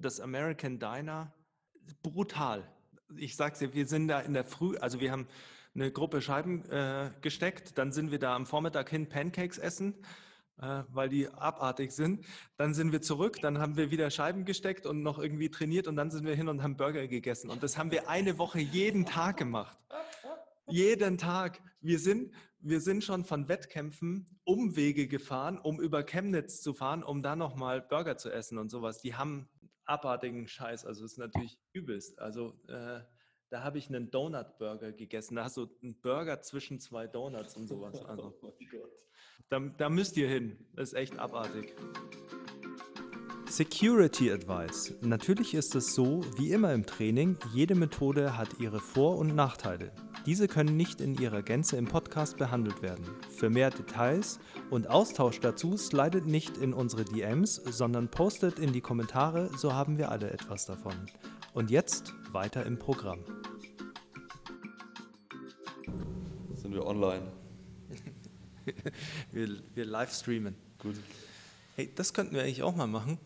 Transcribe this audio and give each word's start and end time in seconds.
das 0.00 0.20
American 0.20 0.78
Diner, 0.78 1.32
brutal. 2.02 2.68
Ich 3.16 3.36
sag's 3.36 3.60
dir, 3.60 3.74
wir 3.74 3.86
sind 3.86 4.08
da 4.08 4.20
in 4.20 4.34
der 4.34 4.44
Früh, 4.44 4.76
also 4.78 5.00
wir 5.00 5.12
haben 5.12 5.26
eine 5.74 5.92
Gruppe 5.92 6.20
Scheiben 6.22 6.68
äh, 6.70 7.10
gesteckt, 7.20 7.78
dann 7.78 7.92
sind 7.92 8.10
wir 8.10 8.18
da 8.18 8.34
am 8.34 8.46
Vormittag 8.46 8.88
hin 8.88 9.08
Pancakes 9.08 9.58
essen, 9.58 9.94
äh, 10.58 10.82
weil 10.88 11.08
die 11.08 11.28
abartig 11.28 11.92
sind. 11.92 12.24
Dann 12.56 12.74
sind 12.74 12.92
wir 12.92 13.02
zurück, 13.02 13.38
dann 13.42 13.58
haben 13.58 13.76
wir 13.76 13.90
wieder 13.90 14.10
Scheiben 14.10 14.44
gesteckt 14.44 14.86
und 14.86 15.02
noch 15.02 15.18
irgendwie 15.18 15.50
trainiert 15.50 15.86
und 15.86 15.96
dann 15.96 16.10
sind 16.10 16.26
wir 16.26 16.34
hin 16.34 16.48
und 16.48 16.62
haben 16.62 16.76
Burger 16.76 17.06
gegessen. 17.06 17.50
Und 17.50 17.62
das 17.62 17.76
haben 17.76 17.90
wir 17.90 18.08
eine 18.08 18.38
Woche 18.38 18.58
jeden 18.58 19.04
Tag 19.04 19.36
gemacht. 19.36 19.76
Jeden 20.68 21.18
Tag. 21.18 21.60
Wir 21.80 21.98
sind, 21.98 22.32
wir 22.58 22.80
sind 22.80 23.04
schon 23.04 23.24
von 23.24 23.48
Wettkämpfen 23.48 24.40
Umwege 24.44 25.06
gefahren, 25.06 25.58
um 25.58 25.80
über 25.80 26.02
Chemnitz 26.02 26.62
zu 26.62 26.74
fahren, 26.74 27.04
um 27.04 27.22
da 27.22 27.36
nochmal 27.36 27.82
Burger 27.82 28.16
zu 28.16 28.30
essen 28.30 28.58
und 28.58 28.70
sowas. 28.70 29.00
Die 29.00 29.14
haben 29.14 29.48
abartigen 29.86 30.48
Scheiß. 30.48 30.84
Also 30.84 31.04
es 31.04 31.12
ist 31.12 31.18
natürlich 31.18 31.58
übelst. 31.72 32.18
Also 32.18 32.58
äh, 32.68 33.00
da 33.50 33.62
habe 33.62 33.78
ich 33.78 33.88
einen 33.88 34.10
Donut-Burger 34.10 34.92
gegessen. 34.92 35.36
Da 35.36 35.44
hast 35.44 35.56
du 35.56 35.68
einen 35.82 36.00
Burger 36.00 36.42
zwischen 36.42 36.80
zwei 36.80 37.06
Donuts 37.06 37.56
und 37.56 37.68
sowas. 37.68 38.04
Also, 38.04 38.36
oh 38.42 38.56
da, 39.48 39.60
da 39.60 39.88
müsst 39.88 40.16
ihr 40.16 40.28
hin. 40.28 40.66
Das 40.74 40.90
ist 40.90 40.94
echt 40.94 41.18
abartig. 41.18 41.74
Security 43.48 44.32
Advice. 44.32 44.92
Natürlich 45.02 45.54
ist 45.54 45.74
es 45.76 45.94
so, 45.94 46.24
wie 46.36 46.50
immer 46.50 46.74
im 46.74 46.84
Training, 46.84 47.36
jede 47.54 47.76
Methode 47.76 48.36
hat 48.36 48.58
ihre 48.58 48.80
Vor- 48.80 49.18
und 49.18 49.34
Nachteile. 49.34 49.92
Diese 50.26 50.48
können 50.48 50.76
nicht 50.76 51.00
in 51.00 51.16
ihrer 51.16 51.42
Gänze 51.42 51.76
im 51.76 51.86
Podcast 51.86 52.36
behandelt 52.38 52.82
werden. 52.82 53.04
Für 53.30 53.48
mehr 53.48 53.70
Details 53.70 54.40
und 54.70 54.90
Austausch 54.90 55.38
dazu 55.38 55.76
slidet 55.76 56.26
nicht 56.26 56.58
in 56.58 56.74
unsere 56.74 57.04
DMs, 57.04 57.54
sondern 57.54 58.08
postet 58.08 58.58
in 58.58 58.72
die 58.72 58.80
Kommentare, 58.80 59.48
so 59.56 59.72
haben 59.72 59.96
wir 59.96 60.10
alle 60.10 60.30
etwas 60.30 60.66
davon. 60.66 60.94
Und 61.54 61.70
jetzt 61.70 62.14
weiter 62.32 62.66
im 62.66 62.78
Programm. 62.78 63.20
Sind 66.54 66.74
wir 66.74 66.84
online? 66.84 67.32
wir, 69.32 69.48
wir 69.72 69.84
live 69.84 70.12
streamen. 70.12 70.56
Gut. 70.82 70.96
Hey, 71.76 71.92
das 71.94 72.12
könnten 72.12 72.34
wir 72.34 72.42
eigentlich 72.42 72.62
auch 72.64 72.74
mal 72.74 72.88
machen. 72.88 73.18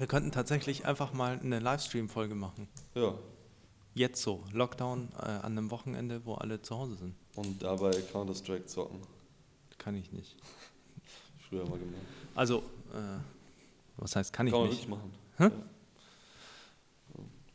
Wir 0.00 0.06
könnten 0.06 0.32
tatsächlich 0.32 0.86
einfach 0.86 1.12
mal 1.12 1.38
eine 1.38 1.58
Livestream-Folge 1.58 2.34
machen. 2.34 2.66
Ja. 2.94 3.12
Jetzt 3.92 4.22
so, 4.22 4.42
Lockdown 4.50 5.10
äh, 5.18 5.26
an 5.26 5.58
einem 5.58 5.70
Wochenende, 5.70 6.24
wo 6.24 6.36
alle 6.36 6.62
zu 6.62 6.74
Hause 6.74 6.96
sind. 6.96 7.14
Und 7.36 7.62
dabei 7.62 7.90
Counter-Strike 7.90 8.64
zocken. 8.64 9.02
Kann 9.76 9.94
ich 9.96 10.10
nicht. 10.10 10.38
Früher 11.50 11.64
mal 11.68 11.78
gemacht. 11.78 12.00
Also, 12.34 12.60
äh, 12.94 13.18
was 13.98 14.16
heißt 14.16 14.32
kann 14.32 14.46
ich 14.46 14.54
Kann 14.54 14.62
man 14.62 14.70
nicht? 14.70 14.88
wirklich 14.88 14.88
machen. 14.88 15.12
Hä? 15.36 15.44
Ja. 15.44 15.50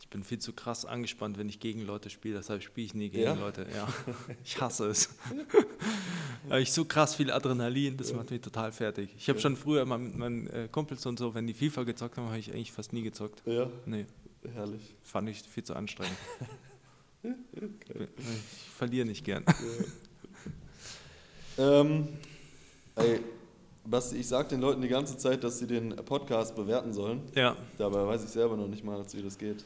Ich 0.01 0.09
bin 0.11 0.23
viel 0.23 0.37
zu 0.37 0.53
krass 0.53 0.85
angespannt, 0.85 1.39
wenn 1.39 1.49
ich 1.49 1.59
gegen 1.59 1.81
Leute 1.81 2.11
spiele. 2.11 2.35
Deshalb 2.35 2.61
spiele 2.61 2.85
ich 2.85 2.93
nie 2.93 3.09
gegen 3.09 3.23
Ja? 3.23 3.33
Leute. 3.33 3.65
Ja. 3.73 3.87
Ich 4.43 4.61
hasse 4.61 4.85
es. 4.85 5.09
habe 6.49 6.61
ich 6.61 6.71
so 6.71 6.85
krass 6.85 7.15
viel 7.15 7.31
Adrenalin, 7.31 7.97
das 7.97 8.13
macht 8.13 8.31
mich 8.31 8.41
total 8.41 8.71
fertig. 8.71 9.09
Ich 9.17 9.27
habe 9.29 9.37
Ja. 9.37 9.41
schon 9.43 9.55
früher 9.57 9.85
mal 9.85 9.97
mit 9.97 10.15
meinen 10.17 10.47
äh, 10.47 10.67
Kumpels 10.71 11.05
und 11.05 11.17
so, 11.19 11.33
wenn 11.33 11.47
die 11.47 11.53
FIFA 11.53 11.83
gezockt 11.83 12.17
haben, 12.17 12.27
habe 12.27 12.37
ich 12.39 12.51
eigentlich 12.51 12.71
fast 12.71 12.93
nie 12.93 13.01
gezockt. 13.01 13.41
Ja, 13.45 13.69
Nee, 13.85 14.05
herrlich. 14.53 14.95
fand 15.03 15.29
ich 15.29 15.41
viel 15.43 15.63
zu 15.63 15.73
anstrengend. 15.75 16.17
Ich 17.23 18.69
verliere 18.77 19.07
nicht 19.07 19.25
gern. 19.25 19.43
Ähm, 21.57 22.07
ey, 22.95 23.19
Basti, 23.83 24.17
ich 24.17 24.27
sag 24.27 24.49
den 24.49 24.61
Leuten 24.61 24.81
die 24.81 24.87
ganze 24.87 25.17
Zeit, 25.17 25.43
dass 25.43 25.57
sie 25.59 25.67
den 25.67 25.95
Podcast 25.95 26.55
bewerten 26.55 26.93
sollen. 26.93 27.21
Ja, 27.33 27.55
Dabei 27.79 28.05
weiß 28.05 28.23
ich 28.23 28.29
selber 28.29 28.55
noch 28.57 28.67
nicht 28.67 28.83
mal, 28.83 29.03
wie 29.11 29.21
das 29.23 29.37
geht. 29.37 29.65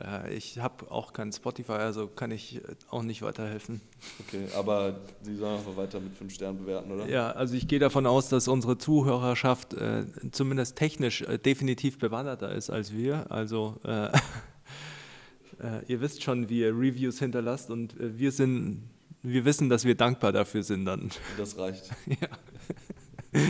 Äh, 0.00 0.34
ich 0.34 0.58
habe 0.58 0.90
auch 0.90 1.12
kein 1.12 1.32
Spotify, 1.32 1.72
also 1.72 2.06
kann 2.06 2.30
ich 2.30 2.56
äh, 2.56 2.60
auch 2.90 3.02
nicht 3.02 3.22
weiterhelfen. 3.22 3.80
Okay, 4.20 4.46
aber 4.56 5.00
sie 5.22 5.36
sollen 5.36 5.58
einfach 5.58 5.76
weiter 5.76 6.00
mit 6.00 6.16
5 6.16 6.32
Sternen 6.32 6.58
bewerten, 6.58 6.90
oder? 6.92 7.08
Ja, 7.08 7.30
also 7.32 7.54
ich 7.54 7.68
gehe 7.68 7.78
davon 7.78 8.06
aus, 8.06 8.28
dass 8.28 8.48
unsere 8.48 8.78
Zuhörerschaft 8.78 9.74
äh, 9.74 10.04
zumindest 10.32 10.76
technisch 10.76 11.22
äh, 11.22 11.38
definitiv 11.38 11.98
bewanderter 11.98 12.52
ist 12.52 12.70
als 12.70 12.92
wir. 12.92 13.30
Also 13.30 13.78
äh, 13.84 14.06
äh, 15.62 15.84
ihr 15.86 16.00
wisst 16.00 16.22
schon, 16.22 16.48
wie 16.48 16.60
ihr 16.60 16.72
Reviews 16.72 17.18
hinterlasst 17.18 17.70
und 17.70 17.94
wir 17.98 18.32
sind, 18.32 18.88
wir 19.22 19.44
wissen, 19.44 19.68
dass 19.68 19.84
wir 19.84 19.94
dankbar 19.94 20.32
dafür 20.32 20.62
sind 20.62 20.84
dann. 20.86 21.10
Das 21.36 21.58
reicht. 21.58 21.90
ja. 22.06 23.40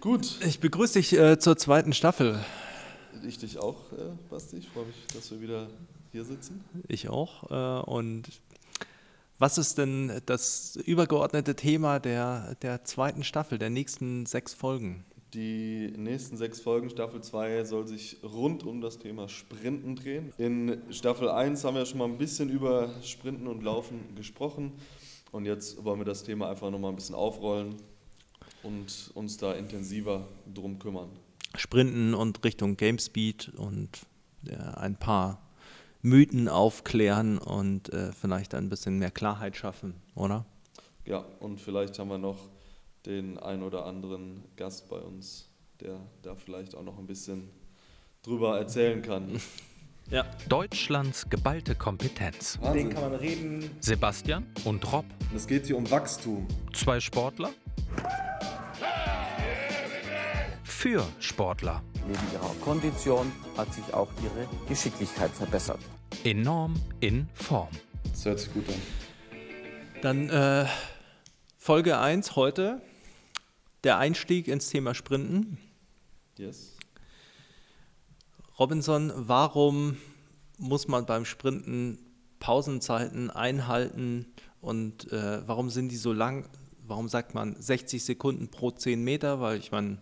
Gut. 0.00 0.38
Ich 0.46 0.60
begrüße 0.60 0.94
dich 0.94 1.16
zur 1.40 1.56
zweiten 1.56 1.92
Staffel. 1.92 2.40
Ich 3.26 3.38
dich 3.38 3.58
auch, 3.58 3.92
äh, 3.92 4.10
Basti. 4.30 4.56
Ich 4.56 4.68
freue 4.68 4.86
mich, 4.86 4.96
dass 5.14 5.30
wir 5.30 5.40
wieder 5.40 5.68
hier 6.10 6.24
sitzen. 6.24 6.64
Ich 6.88 7.08
auch. 7.08 7.50
Äh, 7.50 7.90
und 7.90 8.28
was 9.38 9.58
ist 9.58 9.78
denn 9.78 10.20
das 10.26 10.76
übergeordnete 10.76 11.56
Thema 11.56 11.98
der, 11.98 12.54
der 12.62 12.84
zweiten 12.84 13.24
Staffel, 13.24 13.58
der 13.58 13.70
nächsten 13.70 14.26
sechs 14.26 14.54
Folgen? 14.54 15.04
Die 15.34 15.92
nächsten 15.96 16.36
sechs 16.36 16.60
Folgen, 16.60 16.90
Staffel 16.90 17.22
2, 17.22 17.64
soll 17.64 17.88
sich 17.88 18.18
rund 18.22 18.64
um 18.64 18.82
das 18.82 18.98
Thema 18.98 19.28
Sprinten 19.28 19.96
drehen. 19.96 20.32
In 20.36 20.82
Staffel 20.90 21.30
1 21.30 21.64
haben 21.64 21.74
wir 21.74 21.86
schon 21.86 21.98
mal 21.98 22.04
ein 22.04 22.18
bisschen 22.18 22.50
über 22.50 22.90
Sprinten 23.02 23.46
und 23.46 23.62
Laufen 23.62 24.14
gesprochen. 24.14 24.72
Und 25.30 25.46
jetzt 25.46 25.82
wollen 25.82 25.98
wir 25.98 26.04
das 26.04 26.22
Thema 26.22 26.50
einfach 26.50 26.70
nochmal 26.70 26.92
ein 26.92 26.96
bisschen 26.96 27.14
aufrollen 27.14 27.76
und 28.62 29.10
uns 29.14 29.38
da 29.38 29.54
intensiver 29.54 30.28
drum 30.52 30.78
kümmern. 30.78 31.08
Sprinten 31.56 32.14
und 32.14 32.42
Richtung 32.44 32.76
Gamespeed 32.76 33.52
und 33.56 33.90
ja, 34.44 34.74
ein 34.74 34.96
paar 34.96 35.40
Mythen 36.02 36.48
aufklären 36.48 37.38
und 37.38 37.92
äh, 37.92 38.12
vielleicht 38.12 38.54
ein 38.54 38.68
bisschen 38.68 38.98
mehr 38.98 39.10
Klarheit 39.10 39.56
schaffen, 39.56 39.94
oder? 40.14 40.44
Ja, 41.04 41.24
und 41.40 41.60
vielleicht 41.60 41.98
haben 41.98 42.08
wir 42.08 42.18
noch 42.18 42.38
den 43.06 43.38
ein 43.38 43.62
oder 43.62 43.86
anderen 43.86 44.42
Gast 44.56 44.88
bei 44.88 44.98
uns, 44.98 45.48
der 45.80 46.00
da 46.22 46.34
vielleicht 46.34 46.74
auch 46.74 46.82
noch 46.82 46.98
ein 46.98 47.06
bisschen 47.06 47.50
drüber 48.22 48.58
erzählen 48.58 49.02
kann. 49.02 49.40
Ja. 50.10 50.26
Deutschlands 50.48 51.30
geballte 51.30 51.74
Kompetenz. 51.74 52.58
Wahnsinn. 52.60 52.92
man 52.92 53.14
reden. 53.14 53.70
Sebastian 53.80 54.44
und 54.64 54.92
Rob, 54.92 55.06
Es 55.34 55.46
geht 55.46 55.66
hier 55.66 55.76
um 55.76 55.88
Wachstum. 55.90 56.46
zwei 56.74 57.00
Sportler. 57.00 57.50
Für 60.82 61.06
Sportler. 61.20 61.80
Neben 62.08 62.18
ihrer 62.32 62.52
Kondition 62.60 63.30
hat 63.56 63.72
sich 63.72 63.94
auch 63.94 64.08
ihre 64.20 64.48
Geschicklichkeit 64.66 65.30
verbessert. 65.30 65.78
Enorm 66.24 66.74
in 66.98 67.28
Form. 67.34 67.68
Das 68.10 68.24
hört 68.24 68.40
sich 68.40 68.52
gut 68.52 68.64
an. 68.68 68.74
Dann 70.02 70.28
äh, 70.28 70.66
Folge 71.56 71.98
1 71.98 72.34
heute, 72.34 72.82
der 73.84 73.98
Einstieg 73.98 74.48
ins 74.48 74.70
Thema 74.70 74.96
Sprinten. 74.96 75.56
Yes. 76.36 76.76
Robinson, 78.58 79.12
warum 79.14 79.98
muss 80.58 80.88
man 80.88 81.06
beim 81.06 81.24
Sprinten 81.26 82.00
Pausenzeiten 82.40 83.30
einhalten 83.30 84.26
und 84.60 85.12
äh, 85.12 85.46
warum 85.46 85.70
sind 85.70 85.90
die 85.90 85.96
so 85.96 86.12
lang? 86.12 86.48
Warum 86.84 87.06
sagt 87.06 87.34
man 87.34 87.54
60 87.54 88.04
Sekunden 88.04 88.50
pro 88.50 88.72
10 88.72 89.04
Meter? 89.04 89.40
Weil 89.40 89.58
ich 89.58 89.70
meine, 89.70 89.98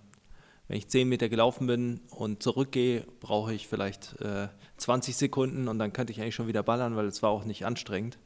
wenn 0.70 0.78
ich 0.78 0.86
10 0.86 1.08
Meter 1.08 1.28
gelaufen 1.28 1.66
bin 1.66 1.98
und 2.10 2.44
zurückgehe, 2.44 3.04
brauche 3.18 3.52
ich 3.52 3.66
vielleicht 3.66 4.20
äh, 4.20 4.46
20 4.76 5.16
Sekunden 5.16 5.66
und 5.66 5.80
dann 5.80 5.92
könnte 5.92 6.12
ich 6.12 6.20
eigentlich 6.20 6.36
schon 6.36 6.46
wieder 6.46 6.62
ballern, 6.62 6.94
weil 6.94 7.06
es 7.06 7.24
war 7.24 7.30
auch 7.30 7.44
nicht 7.44 7.66
anstrengend. 7.66 8.20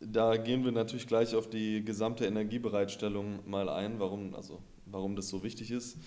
Da 0.00 0.38
gehen 0.38 0.64
wir 0.64 0.72
natürlich 0.72 1.06
gleich 1.06 1.34
auf 1.34 1.50
die 1.50 1.84
gesamte 1.84 2.24
Energiebereitstellung 2.24 3.40
mal 3.44 3.68
ein, 3.68 4.00
warum, 4.00 4.34
also, 4.34 4.62
warum 4.86 5.14
das 5.14 5.28
so 5.28 5.42
wichtig 5.42 5.70
ist. 5.70 5.98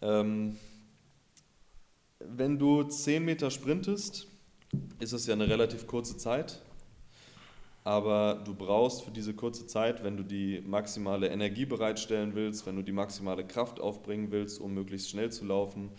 Ähm, 0.00 0.56
wenn 2.20 2.56
du 2.56 2.84
10 2.84 3.24
Meter 3.24 3.50
sprintest, 3.50 4.28
ist 5.00 5.12
es 5.12 5.26
ja 5.26 5.34
eine 5.34 5.48
relativ 5.48 5.88
kurze 5.88 6.16
Zeit. 6.16 6.62
Aber 7.84 8.42
du 8.42 8.54
brauchst 8.54 9.02
für 9.02 9.10
diese 9.10 9.34
kurze 9.34 9.66
Zeit, 9.66 10.02
wenn 10.02 10.16
du 10.16 10.22
die 10.22 10.62
maximale 10.62 11.28
Energie 11.28 11.66
bereitstellen 11.66 12.34
willst, 12.34 12.64
wenn 12.64 12.76
du 12.76 12.82
die 12.82 12.92
maximale 12.92 13.46
Kraft 13.46 13.78
aufbringen 13.78 14.30
willst, 14.30 14.58
um 14.58 14.72
möglichst 14.72 15.10
schnell 15.10 15.30
zu 15.30 15.44
laufen, 15.44 15.90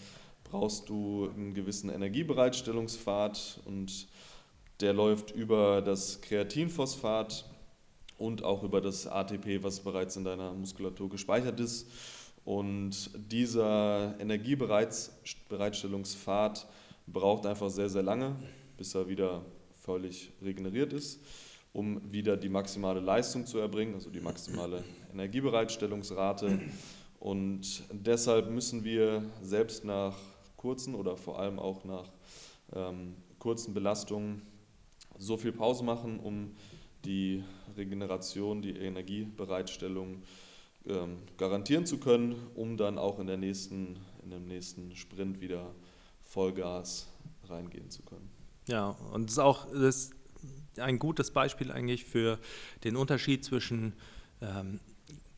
brauchst 0.44 0.90
du 0.90 1.30
einen 1.30 1.54
gewissen 1.54 1.92
Energiebereitstellungspfad 1.92 3.62
und 3.66 4.08
der 4.80 4.94
läuft 4.94 5.30
über 5.32 5.84
das 5.84 6.22
Kreatinphosphat 6.22 7.46
und 8.18 8.44
auch 8.44 8.64
über 8.64 8.82
das 8.82 9.06
ATP, 9.06 9.62
was 9.62 9.82
bereits 9.82 10.16
in 10.16 10.24
deiner 10.24 10.54
Muskulatur 10.54 11.08
gespeichert 11.10 11.60
ist. 11.60 11.88
Und 12.46 13.12
dieser 13.32 14.16
Energiebereitstellungspfad 14.20 16.68
braucht 17.06 17.46
einfach 17.46 17.70
sehr, 17.70 17.90
sehr 17.90 18.04
lange, 18.04 18.36
bis 18.78 18.96
er 18.96 19.08
wieder 19.08 19.46
völlig 19.82 20.32
regeneriert 20.42 20.94
ist, 20.94 21.20
um 21.76 22.00
wieder 22.10 22.38
die 22.38 22.48
maximale 22.48 23.02
Leistung 23.02 23.46
zu 23.46 23.60
erbringen, 23.60 23.96
also 23.96 24.10
die 24.10 24.22
maximale 24.22 24.82
Energiebereitstellungsrate. 25.12 26.62
Und 27.20 27.84
deshalb 27.92 28.50
müssen 28.50 28.86
wir 28.86 29.24
selbst 29.42 29.84
nach 29.84 30.16
kurzen 30.56 30.96
oder 30.96 31.18
vor 31.18 31.38
allem 31.38 31.60
auch 31.60 31.84
nach 31.84 32.06
ähm, 32.74 33.16
kurzen 33.40 33.74
Belastungen 33.74 34.42
so 35.18 35.36
viel 35.36 35.52
Pause 35.52 35.84
machen, 35.84 36.20
um 36.22 36.56
die 37.04 37.44
Regeneration, 37.76 38.62
die 38.62 38.78
Energiebereitstellung 38.78 40.24
ähm, 40.88 41.18
garantieren 41.38 41.86
zu 41.86 41.98
können, 41.98 42.36
um 42.56 42.78
dann 42.78 42.98
auch 42.98 43.20
in, 43.20 43.28
der 43.28 43.38
nächsten, 43.38 43.98
in 44.24 44.30
dem 44.30 44.48
nächsten 44.48 44.96
Sprint 44.96 45.42
wieder 45.42 45.72
Vollgas 46.24 47.10
reingehen 47.50 47.90
zu 47.90 48.02
können. 48.04 48.30
Ja, 48.68 48.92
und 49.12 49.26
das 49.26 49.34
ist 49.34 49.40
auch 49.40 49.68
das 49.74 50.12
ein 50.78 51.00
gutes 51.00 51.32
Beispiel 51.32 51.72
eigentlich 51.72 52.06
für 52.06 52.40
den 52.84 52.96
Unterschied 52.96 53.44
zwischen 53.44 53.94
ähm, 54.42 54.80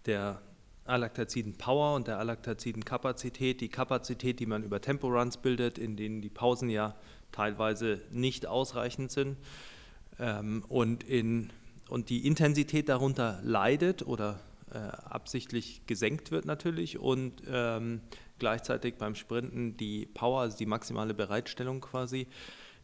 der 0.05 0.41
Alaktaziden 0.85 1.57
Power 1.57 1.95
und 1.95 2.07
der 2.07 2.19
Alaktaziden 2.19 2.85
Kapazität. 2.85 3.61
Die 3.61 3.69
Kapazität, 3.69 4.39
die 4.39 4.45
man 4.45 4.63
über 4.63 4.81
Temporuns 4.81 5.37
bildet, 5.37 5.77
in 5.77 5.97
denen 5.97 6.21
die 6.21 6.29
Pausen 6.29 6.69
ja 6.69 6.95
teilweise 7.31 8.01
nicht 8.11 8.45
ausreichend 8.47 9.11
sind. 9.11 9.37
Ähm, 10.19 10.63
und, 10.69 11.03
in, 11.03 11.51
und 11.89 12.09
die 12.09 12.25
Intensität 12.25 12.89
darunter 12.89 13.39
leidet 13.43 14.05
oder 14.07 14.39
äh, 14.71 14.77
absichtlich 14.77 15.81
gesenkt 15.87 16.31
wird 16.31 16.45
natürlich 16.45 16.99
und 16.99 17.43
ähm, 17.47 18.01
gleichzeitig 18.39 18.95
beim 18.95 19.15
Sprinten 19.15 19.77
die 19.77 20.05
Power, 20.05 20.41
also 20.41 20.57
die 20.57 20.65
maximale 20.65 21.13
Bereitstellung 21.13 21.81
quasi, 21.81 22.27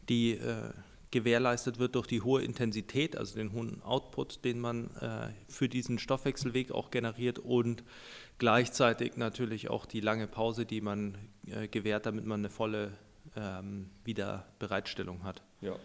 die 0.08 0.32
äh, 0.32 0.70
gewährleistet 1.14 1.78
wird 1.78 1.94
durch 1.94 2.08
die 2.08 2.22
hohe 2.22 2.42
Intensität, 2.42 3.16
also 3.16 3.36
den 3.36 3.52
hohen 3.52 3.80
Output, 3.82 4.44
den 4.44 4.58
man 4.58 4.90
äh, 4.96 5.28
für 5.46 5.68
diesen 5.68 6.00
Stoffwechselweg 6.00 6.72
auch 6.72 6.90
generiert 6.90 7.38
und 7.38 7.84
gleichzeitig 8.38 9.16
natürlich 9.16 9.70
auch 9.70 9.86
die 9.86 10.00
lange 10.00 10.26
Pause, 10.26 10.66
die 10.66 10.80
man 10.80 11.16
äh, 11.46 11.68
gewährt, 11.68 12.06
damit 12.06 12.26
man 12.26 12.40
eine 12.40 12.50
volle 12.50 12.98
ähm, 13.36 13.90
Wiederbereitstellung 14.04 15.22
hat. 15.22 15.42
Ja, 15.60 15.76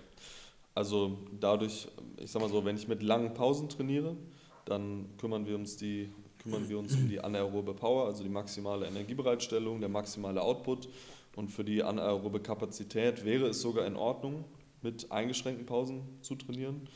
also 0.74 1.20
dadurch, 1.40 1.88
ich 2.18 2.32
sag 2.32 2.42
mal 2.42 2.50
so, 2.50 2.66
wenn 2.66 2.76
ich 2.76 2.88
mit 2.88 3.04
langen 3.04 3.36
Pausen 3.36 3.70
trainiere, 3.70 4.18
dann 4.66 5.16
kümmern 5.18 5.46
wir 5.46 5.56
uns 5.56 5.78
die 5.78 6.12
kümmern 6.40 6.70
wir 6.70 6.80
uns 6.80 6.96
um 6.96 7.08
die 7.10 7.20
anaerobe 7.20 7.74
Power, 7.74 8.06
also 8.06 8.24
die 8.24 8.30
maximale 8.30 8.88
Energiebereitstellung, 8.88 9.82
der 9.82 9.90
maximale 9.90 10.42
Output. 10.42 10.88
Und 11.36 11.50
für 11.50 11.66
die 11.66 11.84
anaerobe 11.84 12.40
Kapazität 12.40 13.26
wäre 13.26 13.50
es 13.50 13.62
sogar 13.62 13.86
in 13.86 13.98
Ordnung, 13.98 14.46
mit 14.82 15.12
eingeschränkten 15.12 15.66
Pausen 15.66 16.02
zu 16.22 16.36
trainieren, 16.36 16.88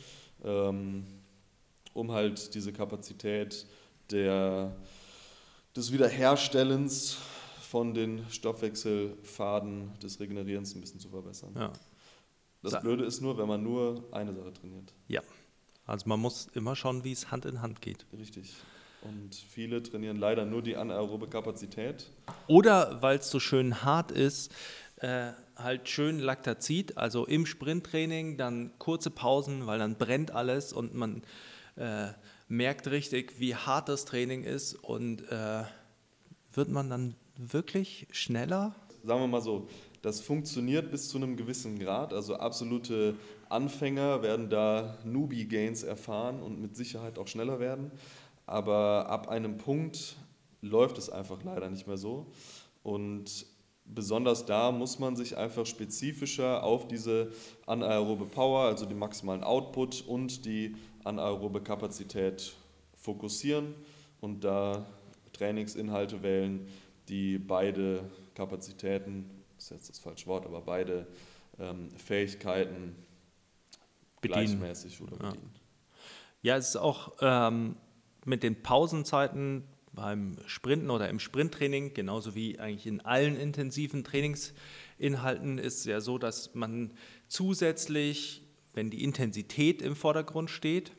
ähm, 0.44 1.06
um 1.94 2.12
halt 2.12 2.54
diese 2.56 2.74
Kapazität 2.74 3.68
der, 4.12 4.76
des 5.76 5.92
Wiederherstellens 5.92 7.18
von 7.62 7.94
den 7.94 8.24
Stoffwechselfaden 8.30 9.98
des 10.00 10.20
Regenerierens 10.20 10.76
ein 10.76 10.82
bisschen 10.82 11.00
zu 11.00 11.10
verbessern. 11.10 11.54
Ja. 11.56 11.74
Das 12.62 12.80
Blöde 12.82 13.04
ist 13.04 13.20
nur, 13.22 13.38
wenn 13.38 13.48
man 13.48 13.62
nur 13.62 14.08
eine 14.12 14.34
Sache 14.34 14.54
trainiert. 14.54 14.94
Ja, 15.08 15.22
also 15.86 16.08
man 16.08 16.20
muss 16.20 16.48
immer 16.54 16.76
schauen, 16.76 17.04
wie 17.04 17.12
es 17.12 17.30
Hand 17.30 17.46
in 17.46 17.62
Hand 17.62 17.82
geht. 17.82 18.06
Richtig. 18.18 18.56
Und 19.02 19.36
viele 19.36 19.84
trainieren 19.84 20.18
leider 20.18 20.46
nur 20.46 20.62
die 20.62 20.78
anaerobe 20.78 21.28
Kapazität. 21.28 22.10
Oder 22.48 23.02
weil 23.02 23.18
es 23.18 23.30
so 23.30 23.40
schön 23.40 23.84
hart 23.84 24.12
ist, 24.12 24.54
äh, 25.04 25.34
halt 25.58 25.90
schön 25.90 26.20
Laktazid, 26.20 26.98
also 26.98 27.26
im 27.26 27.46
Sprinttraining, 27.46 28.38
dann 28.38 28.72
kurze 28.80 29.10
Pausen, 29.10 29.68
weil 29.68 29.78
dann 29.78 29.98
brennt 29.98 30.32
alles 30.32 30.72
und 30.72 30.96
man 30.96 31.24
äh, 31.76 32.08
merkt 32.48 32.88
richtig, 32.88 33.40
wie 33.40 33.54
hart 33.54 33.90
das 33.90 34.06
Training 34.06 34.44
ist 34.44 34.76
und 34.76 35.30
äh, 35.30 35.64
wird 36.54 36.70
man 36.70 36.90
dann 36.90 37.16
wirklich 37.36 38.08
schneller? 38.12 38.76
Sagen 39.04 39.20
wir 39.20 39.28
mal 39.28 39.42
so, 39.42 39.68
das 40.02 40.22
funktioniert 40.22 40.90
bis 40.90 41.10
zu 41.10 41.18
einem 41.18 41.36
gewissen 41.36 41.80
Grad. 41.80 42.14
Also 42.14 42.36
absolute 42.36 43.16
Anfänger 43.50 44.22
werden 44.22 44.50
da 44.50 44.98
Newbie-Gains 45.04 45.84
erfahren 45.84 46.42
und 46.42 46.62
mit 46.62 46.78
Sicherheit 46.78 47.20
auch 47.20 47.28
schneller 47.28 47.60
werden. 47.60 47.92
Aber 48.46 49.10
ab 49.10 49.28
einem 49.28 49.58
Punkt 49.58 50.16
läuft 50.62 50.98
es 50.98 51.10
einfach 51.10 51.44
leider 51.44 51.70
nicht 51.70 51.88
mehr 51.88 51.98
so. 51.98 52.28
Und 52.84 53.46
besonders 53.86 54.46
da 54.46 54.72
muss 54.72 55.00
man 55.00 55.16
sich 55.16 55.38
einfach 55.38 55.66
spezifischer 55.66 56.64
auf 56.64 56.88
diese 56.88 57.32
anaerobe 57.66 58.26
Power, 58.26 58.66
also 58.66 58.86
den 58.86 58.98
maximalen 58.98 59.44
Output 59.44 60.04
und 60.08 60.46
die 60.46 60.76
anaerobe 61.04 61.62
Kapazität 61.62 62.54
fokussieren 62.96 63.76
und 64.22 64.44
da 64.44 64.86
Trainingsinhalte 65.34 66.24
wählen, 66.24 66.68
die 67.10 67.38
beide 67.38 68.10
Kapazitäten, 68.36 69.30
das 69.56 69.66
ist 69.66 69.72
jetzt 69.72 69.90
das 69.90 70.00
falsche 70.00 70.28
Wort, 70.28 70.46
aber 70.46 70.62
beide 70.62 71.08
ähm, 71.60 71.90
Fähigkeiten 71.98 72.96
bedienen. 74.22 74.60
gleichmäßig 74.60 75.02
oder 75.02 75.18
bedienen. 75.18 75.52
Ja. 76.42 76.54
ja, 76.54 76.58
es 76.58 76.70
ist 76.70 76.78
auch 76.78 77.14
ähm, 77.22 77.76
mit 78.26 78.44
den 78.44 78.62
Pausenzeiten 78.62 79.64
beim 79.94 80.38
Sprinten 80.48 80.90
oder 80.90 81.10
im 81.10 81.20
Sprinttraining, 81.20 81.94
genauso 81.94 82.36
wie 82.36 82.60
eigentlich 82.60 82.88
in 82.88 83.02
allen 83.02 83.38
intensiven 83.38 84.04
Trainingsinhalten, 84.04 85.60
ist 85.60 85.80
es 85.80 85.86
ja 85.86 86.02
so, 86.02 86.18
dass 86.18 86.56
man 86.56 86.92
zusätzlich, 87.28 88.44
wenn 88.74 88.90
die 88.90 89.04
Intensität 89.04 89.82
im 89.82 89.96
Vordergrund 89.96 90.50
steht, 90.50 90.92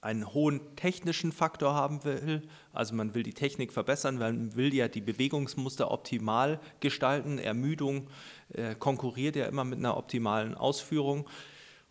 einen 0.00 0.32
hohen 0.32 0.60
technischen 0.76 1.32
Faktor 1.32 1.74
haben 1.74 2.04
will. 2.04 2.42
Also 2.72 2.94
man 2.94 3.14
will 3.14 3.24
die 3.24 3.34
Technik 3.34 3.72
verbessern, 3.72 4.18
man 4.18 4.54
will 4.54 4.72
ja 4.72 4.86
die 4.86 5.00
Bewegungsmuster 5.00 5.90
optimal 5.90 6.60
gestalten. 6.80 7.38
Ermüdung 7.38 8.08
äh, 8.52 8.74
konkurriert 8.76 9.34
ja 9.34 9.46
immer 9.46 9.64
mit 9.64 9.78
einer 9.78 9.96
optimalen 9.96 10.54
Ausführung. 10.54 11.28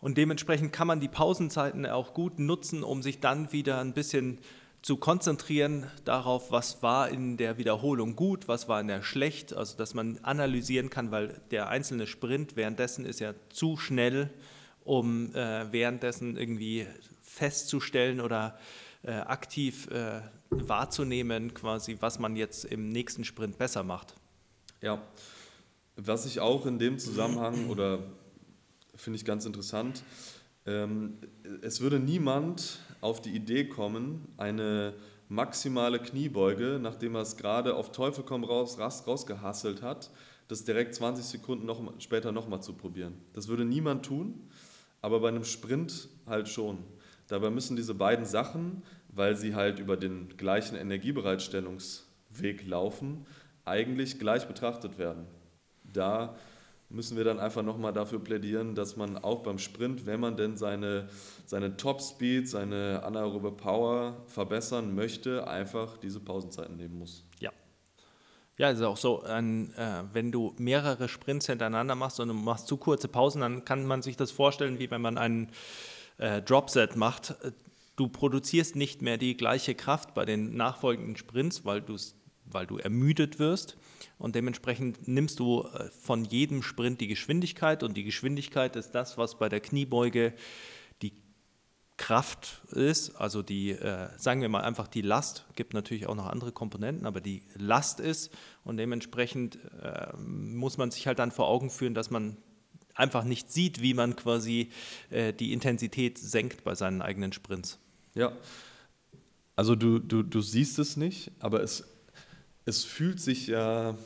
Und 0.00 0.16
dementsprechend 0.16 0.72
kann 0.72 0.86
man 0.86 1.00
die 1.00 1.08
Pausenzeiten 1.08 1.84
auch 1.84 2.14
gut 2.14 2.38
nutzen, 2.38 2.82
um 2.82 3.02
sich 3.02 3.20
dann 3.20 3.52
wieder 3.52 3.80
ein 3.80 3.92
bisschen 3.92 4.38
zu 4.82 4.96
konzentrieren 4.96 5.86
darauf, 6.04 6.50
was 6.50 6.82
war 6.82 7.08
in 7.08 7.36
der 7.36 7.58
Wiederholung 7.58 8.16
gut, 8.16 8.48
was 8.48 8.68
war 8.68 8.80
in 8.80 8.88
der 8.88 9.02
schlecht, 9.02 9.52
also 9.52 9.76
dass 9.76 9.94
man 9.94 10.18
analysieren 10.22 10.88
kann, 10.88 11.10
weil 11.10 11.40
der 11.50 11.68
einzelne 11.68 12.06
Sprint 12.06 12.56
währenddessen 12.56 13.04
ist 13.04 13.20
ja 13.20 13.34
zu 13.50 13.76
schnell, 13.76 14.30
um 14.84 15.34
äh, 15.34 15.70
währenddessen 15.72 16.36
irgendwie 16.36 16.86
festzustellen 17.22 18.20
oder 18.20 18.58
äh, 19.02 19.12
aktiv 19.12 19.88
äh, 19.90 20.22
wahrzunehmen, 20.50 21.54
quasi, 21.54 21.96
was 22.00 22.18
man 22.18 22.36
jetzt 22.36 22.64
im 22.64 22.88
nächsten 22.88 23.24
Sprint 23.24 23.58
besser 23.58 23.82
macht. 23.82 24.14
Ja, 24.80 25.02
was 25.96 26.26
ich 26.26 26.40
auch 26.40 26.66
in 26.66 26.78
dem 26.78 26.98
Zusammenhang 26.98 27.66
oder 27.68 28.04
finde 28.94 29.16
ich 29.16 29.24
ganz 29.24 29.44
interessant. 29.44 30.02
Ähm, 30.66 31.18
es 31.62 31.80
würde 31.80 31.98
niemand 31.98 32.80
auf 33.00 33.20
die 33.20 33.34
Idee 33.34 33.64
kommen, 33.66 34.28
eine 34.36 34.94
maximale 35.28 35.98
Kniebeuge, 35.98 36.78
nachdem 36.80 37.14
er 37.14 37.22
es 37.22 37.36
gerade 37.36 37.74
auf 37.74 37.92
Teufel 37.92 38.24
komm 38.24 38.44
raus, 38.44 38.78
raus 38.78 39.06
rausgehasselt 39.06 39.82
hat, 39.82 40.10
das 40.48 40.64
direkt 40.64 40.94
20 40.94 41.24
Sekunden 41.24 41.66
noch, 41.66 41.82
später 42.00 42.32
nochmal 42.32 42.62
zu 42.62 42.72
probieren. 42.72 43.14
Das 43.34 43.48
würde 43.48 43.64
niemand 43.64 44.06
tun, 44.06 44.48
aber 45.02 45.20
bei 45.20 45.28
einem 45.28 45.44
Sprint 45.44 46.08
halt 46.26 46.48
schon. 46.48 46.78
Dabei 47.28 47.50
müssen 47.50 47.76
diese 47.76 47.94
beiden 47.94 48.24
Sachen, 48.24 48.82
weil 49.08 49.36
sie 49.36 49.54
halt 49.54 49.78
über 49.78 49.98
den 49.98 50.36
gleichen 50.38 50.76
Energiebereitstellungsweg 50.76 52.66
laufen, 52.66 53.26
eigentlich 53.66 54.18
gleich 54.18 54.48
betrachtet 54.48 54.96
werden. 54.96 55.26
Da 55.92 56.36
müssen 56.90 57.16
wir 57.16 57.24
dann 57.24 57.38
einfach 57.38 57.62
nochmal 57.62 57.92
dafür 57.92 58.18
plädieren, 58.18 58.74
dass 58.74 58.96
man 58.96 59.18
auch 59.18 59.42
beim 59.42 59.58
Sprint, 59.58 60.06
wenn 60.06 60.20
man 60.20 60.36
denn 60.36 60.56
seine, 60.56 61.08
seine 61.44 61.76
Top-Speed, 61.76 62.48
seine 62.48 63.02
anaerobe 63.02 63.52
Power 63.52 64.22
verbessern 64.26 64.94
möchte, 64.94 65.46
einfach 65.46 65.98
diese 65.98 66.20
Pausenzeiten 66.20 66.76
nehmen 66.76 66.98
muss. 66.98 67.24
Ja. 67.40 67.52
Ja, 68.56 68.70
ist 68.70 68.82
auch 68.82 68.96
so, 68.96 69.22
ein, 69.22 69.72
äh, 69.74 70.02
wenn 70.12 70.32
du 70.32 70.54
mehrere 70.58 71.08
Sprints 71.08 71.46
hintereinander 71.46 71.94
machst 71.94 72.18
und 72.20 72.28
du 72.28 72.34
machst 72.34 72.66
zu 72.66 72.76
kurze 72.76 73.06
Pausen, 73.06 73.42
dann 73.42 73.64
kann 73.64 73.86
man 73.86 74.02
sich 74.02 74.16
das 74.16 74.30
vorstellen, 74.30 74.78
wie 74.78 74.90
wenn 74.90 75.00
man 75.00 75.16
einen 75.18 75.50
äh, 76.16 76.42
Dropset 76.42 76.96
macht. 76.96 77.36
Du 77.96 78.08
produzierst 78.08 78.74
nicht 78.74 79.02
mehr 79.02 79.16
die 79.18 79.36
gleiche 79.36 79.74
Kraft 79.74 80.14
bei 80.14 80.24
den 80.24 80.56
nachfolgenden 80.56 81.16
Sprints, 81.16 81.64
weil, 81.64 81.84
weil 82.46 82.66
du 82.66 82.78
ermüdet 82.78 83.38
wirst 83.38 83.76
und 84.18 84.34
dementsprechend 84.34 85.08
nimmst 85.08 85.38
du 85.38 85.62
äh, 85.62 85.90
von 85.90 86.24
jedem 86.24 86.62
Sprint 86.62 87.00
die 87.00 87.08
Geschwindigkeit 87.08 87.82
und 87.82 87.96
die 87.96 88.04
Geschwindigkeit 88.04 88.76
ist 88.76 88.92
das, 88.92 89.18
was 89.18 89.38
bei 89.38 89.48
der 89.48 89.60
Kniebeuge 89.60 90.32
die 91.02 91.12
Kraft 91.96 92.62
ist, 92.70 93.16
also 93.16 93.42
die, 93.42 93.70
äh, 93.70 94.08
sagen 94.16 94.40
wir 94.40 94.48
mal 94.48 94.62
einfach 94.62 94.88
die 94.88 95.02
Last, 95.02 95.44
gibt 95.56 95.74
natürlich 95.74 96.06
auch 96.06 96.14
noch 96.14 96.26
andere 96.26 96.52
Komponenten, 96.52 97.06
aber 97.06 97.20
die 97.20 97.42
Last 97.56 98.00
ist. 98.00 98.30
Und 98.64 98.76
dementsprechend 98.76 99.58
äh, 99.82 100.16
muss 100.16 100.78
man 100.78 100.90
sich 100.90 101.06
halt 101.06 101.18
dann 101.18 101.32
vor 101.32 101.48
Augen 101.48 101.70
führen, 101.70 101.94
dass 101.94 102.10
man 102.10 102.36
einfach 102.94 103.24
nicht 103.24 103.50
sieht, 103.50 103.80
wie 103.82 103.94
man 103.94 104.16
quasi 104.16 104.70
äh, 105.10 105.32
die 105.32 105.52
Intensität 105.52 106.18
senkt 106.18 106.64
bei 106.64 106.74
seinen 106.74 107.02
eigenen 107.02 107.32
Sprints. 107.32 107.78
Ja, 108.14 108.32
also 109.58 109.74
du, 109.74 109.98
du, 109.98 110.22
du 110.22 110.40
siehst 110.40 110.78
es 110.78 110.96
nicht, 110.96 111.32
aber 111.40 111.62
es 111.64 111.84
es 112.68 112.84
fühlt 112.84 113.18
sich 113.18 113.46
ja, 113.46 113.96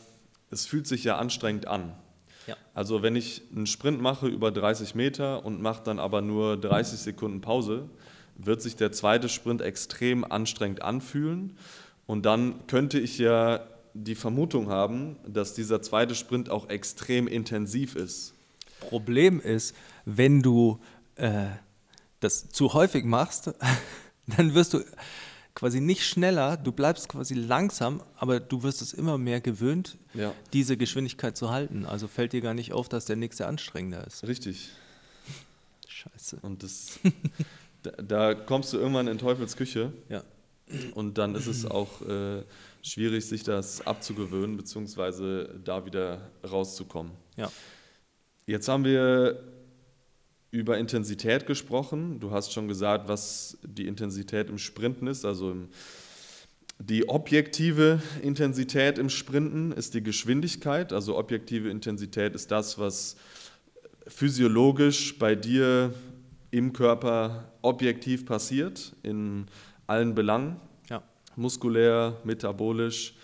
es 0.50 0.66
fühlt 0.66 0.86
sich 0.86 1.02
ja 1.02 1.18
anstrengend 1.18 1.66
an. 1.66 1.94
Ja. 2.46 2.56
Also 2.74 3.02
wenn 3.02 3.16
ich 3.16 3.42
einen 3.54 3.66
Sprint 3.66 4.00
mache 4.00 4.28
über 4.28 4.52
30 4.52 4.94
Meter 4.94 5.44
und 5.44 5.60
mache 5.60 5.82
dann 5.82 5.98
aber 5.98 6.22
nur 6.22 6.56
30 6.56 7.00
Sekunden 7.00 7.40
Pause, 7.40 7.88
wird 8.36 8.62
sich 8.62 8.76
der 8.76 8.92
zweite 8.92 9.28
Sprint 9.28 9.62
extrem 9.62 10.24
anstrengend 10.24 10.80
anfühlen. 10.82 11.58
Und 12.06 12.24
dann 12.24 12.66
könnte 12.68 12.98
ich 13.00 13.18
ja 13.18 13.66
die 13.94 14.14
Vermutung 14.14 14.68
haben, 14.68 15.16
dass 15.26 15.54
dieser 15.54 15.82
zweite 15.82 16.14
Sprint 16.14 16.48
auch 16.48 16.68
extrem 16.68 17.26
intensiv 17.26 17.96
ist. 17.96 18.34
Problem 18.80 19.40
ist, 19.40 19.74
wenn 20.04 20.40
du 20.40 20.80
äh, 21.16 21.46
das 22.20 22.48
zu 22.48 22.74
häufig 22.74 23.04
machst, 23.04 23.52
dann 24.36 24.54
wirst 24.54 24.74
du 24.74 24.84
quasi 25.54 25.80
nicht 25.80 26.06
schneller, 26.06 26.56
du 26.56 26.72
bleibst 26.72 27.08
quasi 27.08 27.34
langsam, 27.34 28.02
aber 28.16 28.40
du 28.40 28.62
wirst 28.62 28.80
es 28.82 28.92
immer 28.92 29.18
mehr 29.18 29.40
gewöhnt, 29.40 29.98
Ja. 30.14 30.32
diese 30.52 30.76
Geschwindigkeit 30.76 31.36
zu 31.36 31.50
halten. 31.50 31.84
Also 31.84 32.08
fällt 32.08 32.32
dir 32.32 32.40
gar 32.40 32.54
nicht 32.54 32.72
auf, 32.72 32.88
dass 32.88 33.04
der 33.04 33.16
nächste 33.16 33.46
anstrengender 33.46 34.06
ist. 34.06 34.26
Richtig. 34.26 34.70
Scheiße. 35.88 36.38
Und 36.42 36.62
das, 36.62 36.98
da, 37.82 37.90
da 37.90 38.34
kommst 38.34 38.72
du 38.72 38.78
irgendwann 38.78 39.08
in 39.08 39.18
Teufels 39.18 39.56
Küche 39.56 39.92
Ja. 40.08 40.22
und 40.94 41.18
dann 41.18 41.34
ist 41.34 41.46
es 41.46 41.64
auch 41.66 42.00
äh, 42.02 42.42
schwierig, 42.82 43.26
sich 43.26 43.42
das 43.44 43.86
abzugewöhnen, 43.86 44.56
beziehungsweise 44.56 45.60
da 45.64 45.84
wieder 45.84 46.30
rauszukommen. 46.50 47.12
Ja. 47.36 47.50
Jetzt 48.46 48.68
haben 48.68 48.84
wir 48.84 49.40
über 50.52 50.76
Intensität 50.78 51.46
gesprochen. 51.46 52.20
Du 52.20 52.30
hast 52.30 52.52
schon 52.52 52.68
gesagt, 52.68 53.08
was 53.08 53.58
die 53.64 53.86
Intensität 53.86 54.50
im 54.50 54.58
Sprinten 54.58 55.06
ist. 55.06 55.24
Also 55.24 55.56
die 56.78 57.08
objektive 57.08 58.02
Intensität 58.22 58.98
im 58.98 59.08
Sprinten 59.08 59.72
ist 59.72 59.94
die 59.94 60.02
Geschwindigkeit. 60.02 60.92
Also 60.92 61.16
objektive 61.16 61.70
Intensität 61.70 62.34
ist 62.34 62.50
das, 62.50 62.78
was 62.78 63.16
physiologisch 64.06 65.18
bei 65.18 65.34
dir 65.34 65.94
im 66.50 66.74
Körper 66.74 67.50
objektiv 67.62 68.26
passiert, 68.26 68.94
in 69.02 69.46
allen 69.86 70.14
Belangen 70.14 70.56
Ja. 70.90 71.02
muskulär, 71.34 72.18
metabolisch. 72.24 73.14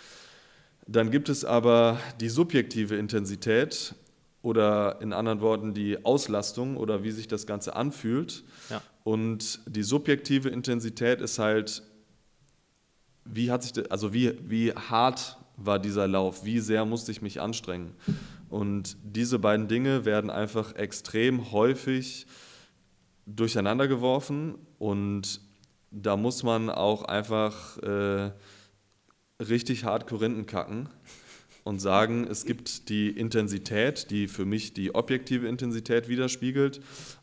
Dann 0.87 1.11
gibt 1.11 1.29
es 1.29 1.45
aber 1.45 2.01
die 2.21 2.31
subjektive 2.31 2.97
Intensität 2.97 3.95
oder 4.43 5.01
in 5.01 5.13
anderen 5.13 5.41
Worten 5.41 5.75
die 5.75 6.05
Auslastung 6.05 6.77
oder 6.77 7.03
wie 7.03 7.11
sich 7.11 7.29
das 7.29 7.47
Ganze 7.47 7.75
anfühlt. 7.75 8.45
Ja. 8.71 8.81
Und 9.05 9.61
die 9.67 9.83
subjektive 9.83 10.49
Intensität 10.49 11.21
ist 11.21 11.39
halt, 11.39 11.83
wie 13.25 13.51
hat 13.51 13.63
sich, 13.63 13.73
das, 13.73 13.91
also 13.91 14.13
wie, 14.13 14.39
wie 14.49 14.73
hart 14.73 15.37
war 15.57 15.79
dieser 15.79 16.07
Lauf, 16.07 16.45
wie 16.45 16.61
sehr 16.61 16.85
musste 16.85 17.11
ich 17.11 17.21
mich 17.21 17.41
anstrengen. 17.41 17.95
Und 18.49 18.97
diese 19.03 19.39
beiden 19.39 19.69
Dinge 19.69 20.05
werden 20.05 20.31
einfach 20.31 20.75
extrem 20.77 21.51
häufig 21.53 22.27
durcheinander 23.27 23.89
geworfen 23.89 24.55
und 24.79 25.41
da 25.91 26.17
muss 26.17 26.43
man 26.43 26.71
auch 26.71 27.05
einfach 27.05 27.79
äh, 27.79 28.31
richtig 29.43 29.85
hart 29.85 30.07
Korinthen 30.07 30.47
kacken 30.47 30.89
und 31.69 31.81
sagen, 31.81 32.27
es 32.27 32.47
gibt 32.47 32.89
die 32.89 33.11
Intensität, 33.11 34.11
die 34.11 34.27
für 34.27 34.47
mich 34.47 34.73
die 34.73 34.95
objektive 34.95 35.47
Intensität 35.47 36.09
widerspiegelt 36.09 36.81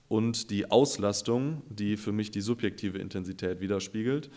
und 0.08 0.52
die 0.52 0.70
Auslastung, 0.70 1.64
die 1.68 1.98
für 1.98 2.12
mich 2.12 2.30
die 2.30 2.42
subjektive 2.42 3.00
Intensität 3.00 3.60
widerspiegelt. 3.60 4.30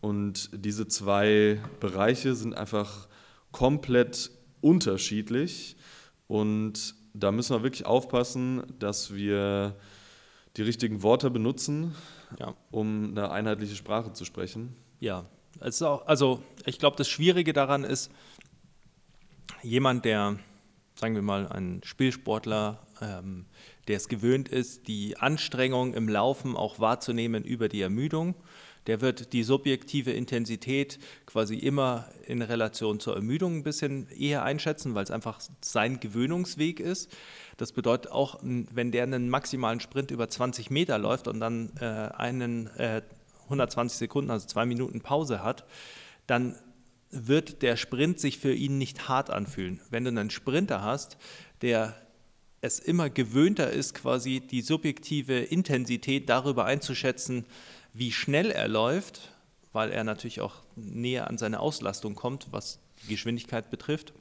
Und 0.00 0.50
diese 0.52 0.88
zwei 0.88 1.60
Bereiche 1.78 2.34
sind 2.34 2.56
einfach 2.56 3.06
komplett 3.52 4.32
unterschiedlich 4.62 5.76
und 6.26 6.96
da 7.14 7.30
müssen 7.30 7.54
wir 7.54 7.62
wirklich 7.62 7.86
aufpassen, 7.86 8.64
dass 8.80 9.14
wir 9.14 9.76
die 10.56 10.62
richtigen 10.62 11.04
Worte 11.04 11.30
benutzen, 11.30 11.94
Ja. 12.40 12.56
um 12.72 13.10
eine 13.10 13.30
einheitliche 13.30 13.76
Sprache 13.76 14.12
zu 14.12 14.24
sprechen. 14.24 14.74
Ja, 14.98 15.24
auch, 15.82 16.06
also 16.06 16.42
ich 16.64 16.78
glaube, 16.78 16.96
das 16.96 17.08
Schwierige 17.08 17.52
daran 17.52 17.84
ist, 17.84 18.10
jemand, 19.62 20.04
der, 20.04 20.38
sagen 20.94 21.14
wir 21.14 21.22
mal, 21.22 21.48
ein 21.48 21.80
Spielsportler, 21.84 22.86
ähm, 23.00 23.46
der 23.88 23.96
es 23.96 24.08
gewöhnt 24.08 24.48
ist, 24.48 24.88
die 24.88 25.16
Anstrengung 25.16 25.94
im 25.94 26.08
Laufen 26.08 26.56
auch 26.56 26.80
wahrzunehmen 26.80 27.44
über 27.44 27.68
die 27.68 27.82
Ermüdung, 27.82 28.34
der 28.86 29.00
wird 29.00 29.32
die 29.32 29.42
subjektive 29.42 30.12
Intensität 30.12 30.98
quasi 31.26 31.56
immer 31.56 32.08
in 32.26 32.40
Relation 32.40 33.00
zur 33.00 33.16
Ermüdung 33.16 33.56
ein 33.56 33.62
bisschen 33.62 34.08
eher 34.10 34.44
einschätzen, 34.44 34.94
weil 34.94 35.04
es 35.04 35.10
einfach 35.10 35.40
sein 35.60 35.98
Gewöhnungsweg 35.98 36.78
ist. 36.78 37.10
Das 37.56 37.72
bedeutet 37.72 38.12
auch, 38.12 38.38
wenn 38.42 38.92
der 38.92 39.02
einen 39.02 39.28
maximalen 39.28 39.80
Sprint 39.80 40.10
über 40.10 40.28
20 40.28 40.70
Meter 40.70 40.98
läuft 40.98 41.26
und 41.26 41.40
dann 41.40 41.72
äh, 41.80 41.84
einen 41.84 42.68
äh, 42.76 43.02
120 43.44 43.98
Sekunden, 43.98 44.30
also 44.30 44.46
zwei 44.46 44.66
Minuten 44.66 45.00
Pause 45.00 45.42
hat, 45.42 45.64
dann 46.26 46.56
wird 47.10 47.62
der 47.62 47.76
Sprint 47.76 48.20
sich 48.20 48.38
für 48.38 48.52
ihn 48.52 48.78
nicht 48.78 49.08
hart 49.08 49.30
anfühlen. 49.30 49.80
Wenn 49.90 50.04
du 50.04 50.10
einen 50.10 50.30
Sprinter 50.30 50.82
hast, 50.82 51.16
der 51.62 51.94
es 52.60 52.78
immer 52.78 53.10
gewöhnter 53.10 53.70
ist, 53.70 53.94
quasi 53.94 54.40
die 54.40 54.62
subjektive 54.62 55.38
Intensität 55.38 56.28
darüber 56.28 56.64
einzuschätzen, 56.64 57.44
wie 57.92 58.12
schnell 58.12 58.50
er 58.50 58.68
läuft, 58.68 59.32
weil 59.72 59.90
er 59.90 60.04
natürlich 60.04 60.40
auch 60.40 60.62
näher 60.74 61.28
an 61.28 61.38
seine 61.38 61.60
Auslastung 61.60 62.14
kommt, 62.14 62.48
was 62.50 62.80
die 63.04 63.08
Geschwindigkeit 63.08 63.70
betrifft, 63.70 64.12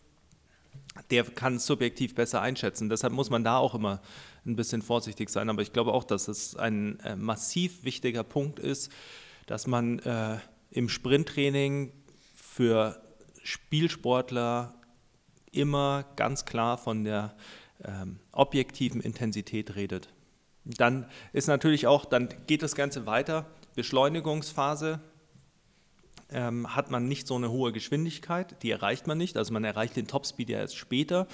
der 1.11 1.23
kann 1.23 1.55
es 1.55 1.65
subjektiv 1.65 2.15
besser 2.15 2.41
einschätzen. 2.41 2.89
Deshalb 2.89 3.13
muss 3.13 3.29
man 3.29 3.43
da 3.43 3.57
auch 3.57 3.75
immer 3.75 4.01
ein 4.45 4.55
bisschen 4.55 4.81
vorsichtig 4.81 5.29
sein. 5.29 5.49
Aber 5.49 5.61
ich 5.61 5.73
glaube 5.73 5.93
auch, 5.93 6.03
dass 6.03 6.27
es 6.27 6.55
ein 6.55 6.99
äh, 7.01 7.15
massiv 7.15 7.83
wichtiger 7.83 8.23
Punkt 8.23 8.59
ist, 8.59 8.91
dass 9.45 9.67
man 9.67 9.99
äh, 9.99 10.37
im 10.71 10.89
Sprinttraining 10.89 11.91
für 12.55 13.01
Spielsportler 13.43 14.75
immer 15.51 16.05
ganz 16.15 16.45
klar 16.45 16.77
von 16.77 17.03
der 17.03 17.35
ähm, 17.83 18.19
objektiven 18.31 19.01
Intensität 19.01 19.75
redet. 19.75 20.07
Dann 20.63 21.05
ist 21.33 21.49
natürlich 21.49 21.85
auch, 21.85 22.05
dann 22.05 22.29
geht 22.47 22.63
das 22.63 22.75
Ganze 22.75 23.05
weiter. 23.05 23.45
Beschleunigungsphase 23.75 25.01
ähm, 26.31 26.73
hat 26.73 26.91
man 26.91 27.09
nicht 27.09 27.27
so 27.27 27.35
eine 27.35 27.51
hohe 27.51 27.73
Geschwindigkeit, 27.73 28.63
die 28.63 28.71
erreicht 28.71 29.05
man 29.05 29.17
nicht. 29.17 29.35
Also 29.35 29.51
man 29.51 29.65
erreicht 29.65 29.97
den 29.97 30.07
Topspeed 30.07 30.49
ja 30.49 30.59
erst 30.59 30.77
später. 30.77 31.27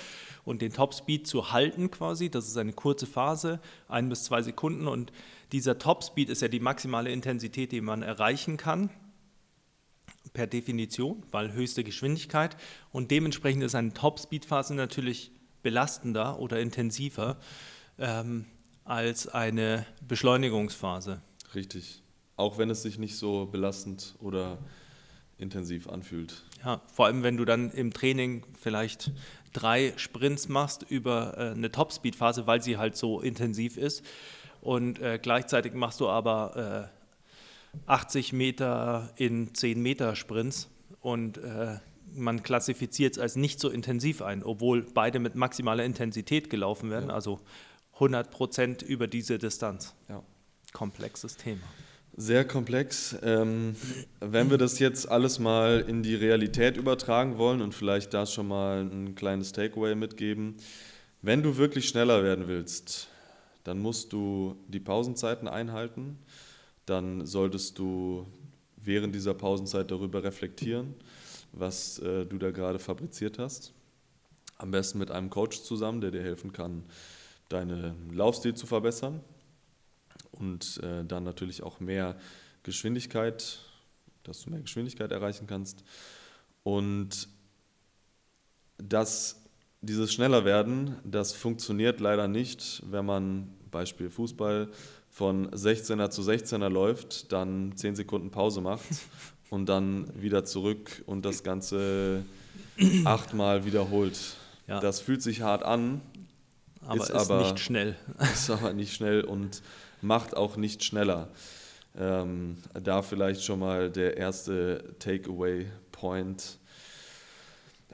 Und 0.43 0.63
den 0.63 0.73
Topspeed 0.73 1.27
zu 1.27 1.51
halten 1.51 1.91
quasi, 1.91 2.31
das 2.31 2.47
ist 2.47 2.57
eine 2.57 2.73
kurze 2.73 3.05
Phase, 3.05 3.59
ein 3.87 4.09
bis 4.09 4.23
zwei 4.23 4.41
Sekunden. 4.41 4.87
Und 4.87 5.13
dieser 5.51 5.77
Topspeed 5.77 6.29
ist 6.31 6.41
ja 6.41 6.47
die 6.47 6.59
maximale 6.59 7.11
Intensität, 7.11 7.71
die 7.71 7.81
man 7.81 8.01
erreichen 8.01 8.57
kann 8.57 8.89
per 10.33 10.47
Definition, 10.47 11.23
weil 11.31 11.53
höchste 11.53 11.83
Geschwindigkeit. 11.83 12.55
Und 12.91 13.11
dementsprechend 13.11 13.63
ist 13.63 13.75
eine 13.75 13.93
Topspeed-Phase 13.93 14.75
natürlich 14.75 15.31
belastender 15.63 16.39
oder 16.39 16.59
intensiver 16.59 17.37
ähm, 17.99 18.45
als 18.83 19.27
eine 19.27 19.85
Beschleunigungsphase. 20.07 21.21
Richtig. 21.53 22.01
Auch 22.37 22.57
wenn 22.57 22.69
es 22.69 22.81
sich 22.81 22.97
nicht 22.97 23.17
so 23.17 23.45
belastend 23.45 24.15
oder 24.19 24.57
intensiv 25.37 25.87
anfühlt. 25.87 26.43
Ja, 26.63 26.81
vor 26.93 27.07
allem 27.07 27.23
wenn 27.23 27.37
du 27.37 27.45
dann 27.45 27.71
im 27.71 27.91
Training 27.93 28.43
vielleicht 28.59 29.11
drei 29.53 29.93
Sprints 29.97 30.47
machst 30.47 30.83
über 30.89 31.37
äh, 31.37 31.51
eine 31.51 31.71
Topspeed-Phase, 31.71 32.47
weil 32.47 32.61
sie 32.61 32.77
halt 32.77 32.95
so 32.95 33.19
intensiv 33.21 33.77
ist. 33.77 34.03
Und 34.61 34.99
äh, 34.99 35.19
gleichzeitig 35.21 35.73
machst 35.73 35.99
du 35.99 36.07
aber 36.07 36.89
äh, 36.93 37.00
80 37.85 38.33
Meter 38.33 39.11
in 39.15 39.53
10 39.53 39.81
Meter 39.81 40.15
Sprints 40.15 40.69
und 41.01 41.37
äh, 41.37 41.77
man 42.13 42.43
klassifiziert 42.43 43.15
es 43.15 43.19
als 43.21 43.35
nicht 43.35 43.59
so 43.59 43.69
intensiv 43.69 44.21
ein, 44.21 44.43
obwohl 44.43 44.83
beide 44.93 45.19
mit 45.19 45.35
maximaler 45.35 45.85
Intensität 45.85 46.49
gelaufen 46.49 46.89
werden, 46.89 47.09
Ja. 47.09 47.15
also 47.15 47.39
100 47.93 48.31
Prozent 48.31 48.81
über 48.81 49.07
diese 49.07 49.37
Distanz. 49.37 49.95
Ja. 50.09 50.21
Komplexes 50.73 51.37
Thema. 51.37 51.61
Sehr 52.17 52.45
komplex. 52.45 53.15
Ähm, 53.23 53.75
wenn 54.19 54.49
wir 54.49 54.57
das 54.57 54.79
jetzt 54.79 55.09
alles 55.09 55.39
mal 55.39 55.79
in 55.87 56.03
die 56.03 56.15
Realität 56.15 56.75
übertragen 56.75 57.37
wollen 57.37 57.61
und 57.61 57.73
vielleicht 57.73 58.13
da 58.13 58.25
schon 58.25 58.47
mal 58.49 58.81
ein 58.81 59.15
kleines 59.15 59.53
Takeaway 59.53 59.95
mitgeben, 59.95 60.55
wenn 61.21 61.41
du 61.41 61.55
wirklich 61.57 61.87
schneller 61.87 62.23
werden 62.23 62.47
willst, 62.47 63.07
dann 63.63 63.79
musst 63.79 64.11
du 64.11 64.57
die 64.67 64.79
Pausenzeiten 64.79 65.47
einhalten, 65.47 66.17
dann 66.91 67.25
solltest 67.25 67.79
du 67.79 68.27
während 68.75 69.15
dieser 69.15 69.33
Pausenzeit 69.33 69.89
darüber 69.89 70.23
reflektieren, 70.23 70.93
was 71.53 71.99
äh, 71.99 72.25
du 72.25 72.37
da 72.37 72.51
gerade 72.51 72.79
fabriziert 72.79 73.39
hast. 73.39 73.73
Am 74.57 74.71
besten 74.71 74.99
mit 74.99 75.09
einem 75.09 75.29
Coach 75.29 75.61
zusammen, 75.61 76.01
der 76.01 76.11
dir 76.11 76.21
helfen 76.21 76.51
kann, 76.51 76.83
deinen 77.49 78.13
Laufstil 78.13 78.53
zu 78.55 78.67
verbessern 78.67 79.21
und 80.31 80.81
äh, 80.83 81.05
dann 81.05 81.23
natürlich 81.23 81.63
auch 81.63 81.79
mehr 81.79 82.17
Geschwindigkeit, 82.63 83.59
dass 84.23 84.43
du 84.43 84.49
mehr 84.49 84.61
Geschwindigkeit 84.61 85.11
erreichen 85.11 85.47
kannst. 85.47 85.83
Und 86.63 87.29
dass 88.77 89.41
dieses 89.81 90.13
schneller 90.13 90.45
werden, 90.45 90.97
das 91.03 91.33
funktioniert 91.33 92.01
leider 92.01 92.27
nicht, 92.27 92.83
wenn 92.85 93.05
man 93.05 93.47
Beispiel 93.71 94.09
Fußball 94.09 94.69
von 95.11 95.51
16er 95.51 96.09
zu 96.09 96.21
16er 96.21 96.69
läuft, 96.69 97.31
dann 97.31 97.73
10 97.75 97.95
Sekunden 97.95 98.31
Pause 98.31 98.61
macht 98.61 98.81
und 99.49 99.67
dann 99.67 100.07
wieder 100.19 100.45
zurück 100.45 101.03
und 101.05 101.25
das 101.25 101.43
Ganze 101.43 102.23
achtmal 103.05 103.65
wiederholt. 103.65 104.17
Ja. 104.67 104.79
Das 104.79 105.01
fühlt 105.01 105.21
sich 105.21 105.41
hart 105.41 105.63
an, 105.63 106.01
Aber 106.85 107.03
Ist 107.03 107.09
ist, 107.09 107.15
aber- 107.15 107.41
nicht 107.43 107.59
schnell. 107.59 107.95
ist 108.33 108.49
aber 108.49 108.73
nicht 108.73 108.93
schnell 108.95 109.21
und 109.21 109.61
macht 110.01 110.35
auch 110.35 110.55
nicht 110.55 110.83
schneller. 110.83 111.27
Ähm, 111.99 112.57
da 112.73 113.01
vielleicht 113.01 113.43
schon 113.43 113.59
mal 113.59 113.91
der 113.91 114.15
erste 114.15 114.95
Takeaway-Point 114.99 116.57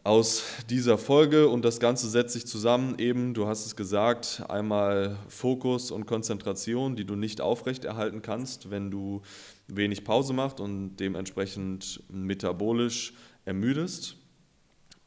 aus 0.08 0.46
dieser 0.70 0.98
Folge 0.98 1.50
und 1.50 1.66
das 1.66 1.82
Ganze 1.82 2.08
setzt 2.08 2.32
sich 2.32 2.48
zusammen 2.48 2.98
eben, 2.98 3.34
du 3.34 3.46
hast 3.46 3.66
es 3.66 3.76
gesagt, 3.76 4.42
einmal 4.48 5.18
Fokus 5.28 5.92
und 5.92 6.06
Konzentration, 6.06 6.96
die 6.96 7.04
du 7.04 7.18
nicht 7.18 7.42
aufrechterhalten 7.42 8.22
kannst, 8.22 8.72
wenn 8.72 8.90
du 8.90 9.22
wenig 9.68 10.06
Pause 10.06 10.32
machst 10.32 10.62
und 10.62 10.96
dementsprechend 10.96 12.02
metabolisch 12.10 13.16
ermüdest 13.44 14.16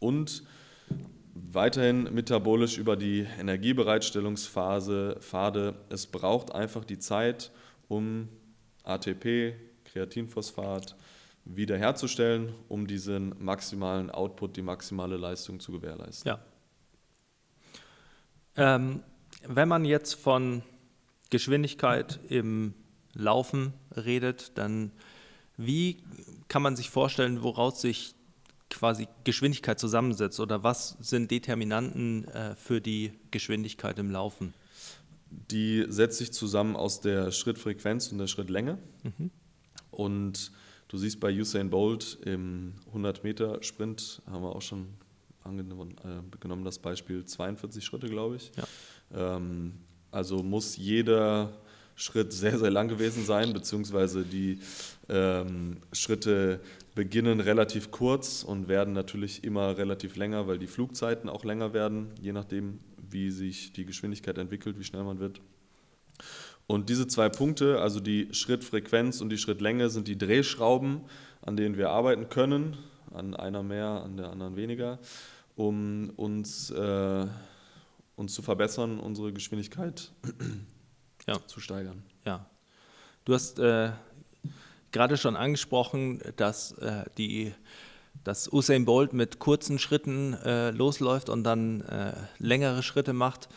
und 0.00 0.42
weiterhin 1.32 2.12
metabolisch 2.12 2.76
über 2.76 2.94
die 2.94 3.26
Energiebereitstellungsphase, 3.38 5.16
Pfade. 5.20 5.76
Es 5.88 6.08
braucht 6.08 6.54
einfach 6.54 6.84
die 6.84 6.98
Zeit, 6.98 7.52
um 7.88 8.28
ATP, 8.84 9.54
Kreatinphosphat 9.84 10.94
wiederherzustellen, 11.56 12.54
um 12.68 12.86
diesen 12.86 13.34
maximalen 13.42 14.10
Output, 14.10 14.56
die 14.56 14.62
maximale 14.62 15.16
Leistung 15.16 15.60
zu 15.60 15.72
gewährleisten. 15.72 16.28
Ja. 16.28 16.40
Ähm, 18.56 19.02
wenn 19.46 19.68
man 19.68 19.84
jetzt 19.84 20.14
von 20.14 20.62
Geschwindigkeit 21.30 22.20
im 22.28 22.74
Laufen 23.14 23.72
redet, 23.96 24.56
dann 24.58 24.92
wie 25.56 25.98
kann 26.48 26.62
man 26.62 26.76
sich 26.76 26.90
vorstellen, 26.90 27.42
woraus 27.42 27.80
sich 27.80 28.14
quasi 28.70 29.08
Geschwindigkeit 29.24 29.78
zusammensetzt 29.78 30.40
oder 30.40 30.62
was 30.62 30.96
sind 31.00 31.30
Determinanten 31.30 32.26
äh, 32.28 32.54
für 32.54 32.80
die 32.80 33.12
Geschwindigkeit 33.30 33.98
im 33.98 34.10
Laufen? 34.10 34.54
Die 35.30 35.84
setzt 35.88 36.18
sich 36.18 36.32
zusammen 36.32 36.76
aus 36.76 37.00
der 37.00 37.30
Schrittfrequenz 37.30 38.10
und 38.10 38.18
der 38.18 38.26
Schrittlänge. 38.26 38.78
Und 39.90 40.52
du 40.90 40.98
siehst 40.98 41.20
bei 41.20 41.32
Usain 41.32 41.70
Bolt 41.70 42.18
im 42.24 42.74
100-Meter-Sprint, 42.92 44.22
haben 44.26 44.42
wir 44.42 44.54
auch 44.54 44.62
schon 44.62 44.88
angenommen, 45.44 45.94
äh, 46.04 46.36
genommen, 46.38 46.64
das 46.64 46.80
Beispiel 46.80 47.24
42 47.24 47.84
Schritte, 47.84 48.08
glaube 48.08 48.36
ich. 48.36 48.50
Ja. 48.56 49.36
Ähm, 49.36 49.74
also 50.10 50.42
muss 50.42 50.76
jeder 50.76 51.52
Schritt 51.94 52.32
sehr, 52.32 52.58
sehr 52.58 52.70
lang 52.70 52.88
gewesen 52.88 53.24
sein, 53.24 53.52
beziehungsweise 53.52 54.24
die 54.24 54.58
ähm, 55.08 55.76
Schritte 55.92 56.60
beginnen 56.96 57.38
relativ 57.38 57.92
kurz 57.92 58.42
und 58.42 58.66
werden 58.66 58.92
natürlich 58.92 59.44
immer 59.44 59.76
relativ 59.78 60.16
länger, 60.16 60.48
weil 60.48 60.58
die 60.58 60.66
Flugzeiten 60.66 61.28
auch 61.28 61.44
länger 61.44 61.72
werden, 61.72 62.08
je 62.20 62.32
nachdem, 62.32 62.80
wie 63.08 63.30
sich 63.30 63.72
die 63.72 63.84
Geschwindigkeit 63.84 64.38
entwickelt, 64.38 64.78
wie 64.78 64.84
schnell 64.84 65.04
man 65.04 65.20
wird. 65.20 65.40
Und 66.70 66.88
diese 66.88 67.08
zwei 67.08 67.28
Punkte, 67.28 67.80
also 67.80 67.98
die 67.98 68.28
Schrittfrequenz 68.30 69.20
und 69.20 69.30
die 69.30 69.38
Schrittlänge, 69.38 69.90
sind 69.90 70.06
die 70.06 70.16
Drehschrauben, 70.16 71.00
an 71.42 71.56
denen 71.56 71.76
wir 71.76 71.90
arbeiten 71.90 72.28
können, 72.28 72.76
an 73.12 73.34
einer 73.34 73.64
mehr, 73.64 73.88
an 73.88 74.16
der 74.16 74.30
anderen 74.30 74.54
weniger, 74.54 75.00
um 75.56 76.10
uns, 76.10 76.70
äh, 76.70 77.26
uns 78.14 78.34
zu 78.34 78.42
verbessern, 78.42 79.00
unsere 79.00 79.32
Geschwindigkeit 79.32 80.12
Ja. 81.26 81.44
zu 81.48 81.58
steigern. 81.58 82.04
Ja. 82.24 82.46
Du 83.24 83.34
hast 83.34 83.58
äh, 83.58 83.90
gerade 84.92 85.16
schon 85.16 85.34
angesprochen, 85.34 86.20
dass 86.36 86.70
äh, 86.78 87.02
die 87.18 87.52
dass 88.22 88.52
Usain 88.52 88.84
Bolt 88.84 89.12
mit 89.12 89.38
kurzen 89.40 89.78
Schritten 89.78 90.34
äh, 90.34 90.70
losläuft 90.70 91.30
und 91.30 91.42
dann 91.42 91.80
äh, 91.80 92.12
längere 92.38 92.82
Schritte 92.82 93.12
macht. 93.12 93.48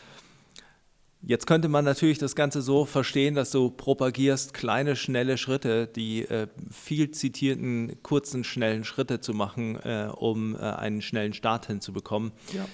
Jetzt 1.26 1.46
könnte 1.46 1.68
man 1.68 1.86
natürlich 1.86 2.18
das 2.18 2.36
Ganze 2.36 2.60
so 2.60 2.84
verstehen, 2.84 3.34
dass 3.34 3.50
du 3.50 3.70
propagierst 3.70 4.52
kleine, 4.52 4.94
schnelle 4.94 5.38
Schritte, 5.38 5.86
die 5.86 6.28
äh, 6.28 6.48
viel 6.70 7.12
zitierten, 7.12 7.96
kurzen, 8.02 8.44
schnellen 8.44 8.84
Schritte 8.84 9.20
zu 9.20 9.32
machen, 9.32 9.76
äh, 9.76 10.10
um 10.14 10.54
äh, 10.54 10.58
einen 10.58 11.00
schnellen 11.00 11.32
Start 11.32 11.66
hinzubekommen. 11.66 12.32
Ja. 12.52 12.66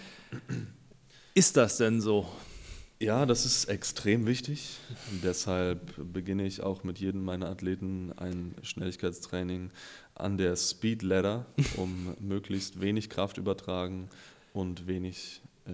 Ist 1.34 1.56
das 1.56 1.76
denn 1.76 2.00
so? 2.00 2.26
Ja, 2.98 3.24
das 3.24 3.46
ist 3.46 3.66
extrem 3.66 4.26
wichtig. 4.26 4.78
Deshalb 5.22 5.94
beginne 6.12 6.44
ich 6.44 6.60
auch 6.60 6.82
mit 6.82 6.98
jedem 6.98 7.24
meiner 7.24 7.48
Athleten 7.48 8.12
ein 8.16 8.56
Schnelligkeitstraining 8.62 9.70
an 10.16 10.38
der 10.38 10.56
Speed 10.56 11.02
Ladder, 11.02 11.46
um 11.76 12.16
möglichst 12.20 12.80
wenig 12.80 13.10
Kraft 13.10 13.38
übertragen 13.38 14.10
und 14.52 14.88
wenig 14.88 15.40
äh, 15.66 15.72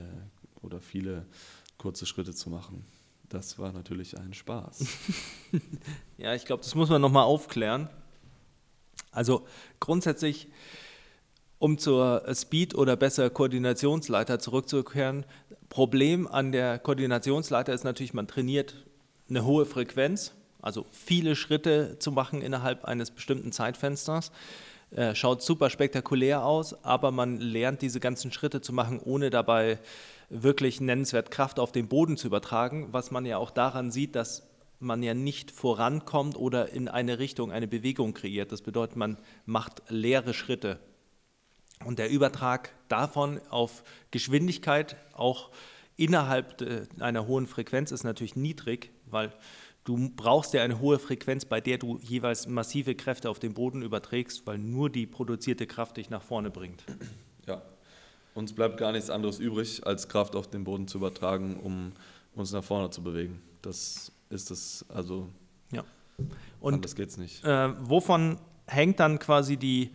oder 0.63 0.81
viele 0.81 1.25
kurze 1.79 2.07
Schritte 2.07 2.35
zu 2.35 2.51
machen. 2.51 2.85
Das 3.29 3.59
war 3.59 3.73
natürlich 3.73 4.19
ein 4.19 4.35
Spaß. 4.35 4.85
Ja, 6.19 6.35
ich 6.35 6.47
glaube, 6.47 6.63
das 6.63 6.75
muss 6.75 6.89
man 6.89 7.03
nochmal 7.03 7.25
aufklären. 7.25 7.91
Also 9.13 9.47
grundsätzlich, 9.81 10.49
um 11.59 11.77
zur 11.77 12.25
Speed- 12.35 12.75
oder 12.75 12.97
besser 12.97 13.29
Koordinationsleiter 13.29 14.39
zurückzukehren, 14.39 15.27
Problem 15.69 16.27
an 16.27 16.53
der 16.53 16.79
Koordinationsleiter 16.79 17.75
ist 17.75 17.85
natürlich, 17.85 18.15
man 18.15 18.27
trainiert 18.27 18.87
eine 19.29 19.45
hohe 19.45 19.67
Frequenz, 19.67 20.33
also 20.63 20.87
viele 20.91 21.37
Schritte 21.37 21.99
zu 21.99 22.13
machen 22.13 22.41
innerhalb 22.41 22.85
eines 22.85 23.11
bestimmten 23.11 23.53
Zeitfensters. 23.53 24.33
Äh, 24.91 25.15
schaut 25.15 25.43
super 25.43 25.69
spektakulär 25.69 26.45
aus, 26.45 26.85
aber 26.85 27.11
man 27.11 27.39
lernt 27.39 27.83
diese 27.83 28.01
ganzen 28.01 28.33
Schritte 28.33 28.61
zu 28.61 28.73
machen, 28.73 29.01
ohne 29.01 29.31
dabei 29.31 29.79
wirklich 30.29 30.81
nennenswert 30.81 31.31
Kraft 31.31 31.59
auf 31.59 31.73
den 31.73 31.89
Boden 31.89 32.17
zu 32.17 32.27
übertragen, 32.27 32.89
was 32.93 33.11
man 33.11 33.27
ja 33.27 33.39
auch 33.39 33.51
daran 33.51 33.91
sieht, 33.91 34.15
dass 34.17 34.49
man 34.79 35.03
ja 35.03 35.15
nicht 35.15 35.51
vorankommt 35.51 36.37
oder 36.37 36.71
in 36.71 36.89
eine 36.89 37.19
Richtung 37.19 37.51
eine 37.51 37.69
Bewegung 37.69 38.13
kreiert. 38.13 38.53
Das 38.53 38.63
bedeutet, 38.63 38.97
man 38.97 39.19
macht 39.47 39.83
leere 39.89 40.35
Schritte. 40.35 40.79
Und 41.85 41.99
der 41.99 42.11
Übertrag 42.11 42.73
davon 42.89 43.41
auf 43.51 43.85
Geschwindigkeit, 44.11 44.97
auch 45.13 45.51
innerhalb 45.97 46.63
einer 47.01 47.27
hohen 47.27 47.47
Frequenz, 47.47 47.91
ist 47.91 48.05
natürlich 48.05 48.37
niedrig, 48.37 48.91
weil 49.07 49.33
du 49.85 50.11
brauchst 50.11 50.53
ja 50.53 50.63
eine 50.63 50.81
hohe 50.81 50.99
Frequenz, 50.99 51.45
bei 51.45 51.61
der 51.61 51.79
du 51.79 51.99
jeweils 51.99 52.47
massive 52.47 52.95
Kräfte 52.95 53.31
auf 53.31 53.39
den 53.39 53.55
Boden 53.55 53.83
überträgst, 53.83 54.47
weil 54.47 54.59
nur 54.59 54.91
die 54.91 55.07
produzierte 55.07 55.67
Kraft 55.67 55.97
dich 55.97 56.11
nach 56.11 56.23
vorne 56.23 56.51
bringt. 56.51 56.85
Ja, 57.47 57.63
uns 58.37 58.53
bleibt 58.53 58.77
gar 58.77 58.93
nichts 58.93 59.11
anderes 59.11 59.39
übrig, 59.41 59.85
als 59.87 60.09
Kraft 60.09 60.37
auf 60.37 60.49
den 60.49 60.63
Boden 60.63 60.87
zu 60.87 60.99
übertragen, 60.99 61.59
um 61.59 61.93
uns 62.35 62.53
nach 62.53 62.63
vorne 62.63 62.91
zu 62.91 63.03
bewegen. 63.03 63.43
Das 63.63 64.13
ist 64.31 64.51
es, 64.51 64.85
also 64.89 65.29
Ja. 65.73 65.85
Und 66.61 66.75
anders 66.75 66.95
geht's 66.95 67.17
nicht. 67.17 67.45
äh, 67.45 67.71
wovon 67.81 68.39
hängt 68.67 69.01
dann 69.01 69.19
quasi 69.19 69.57
die, 69.57 69.91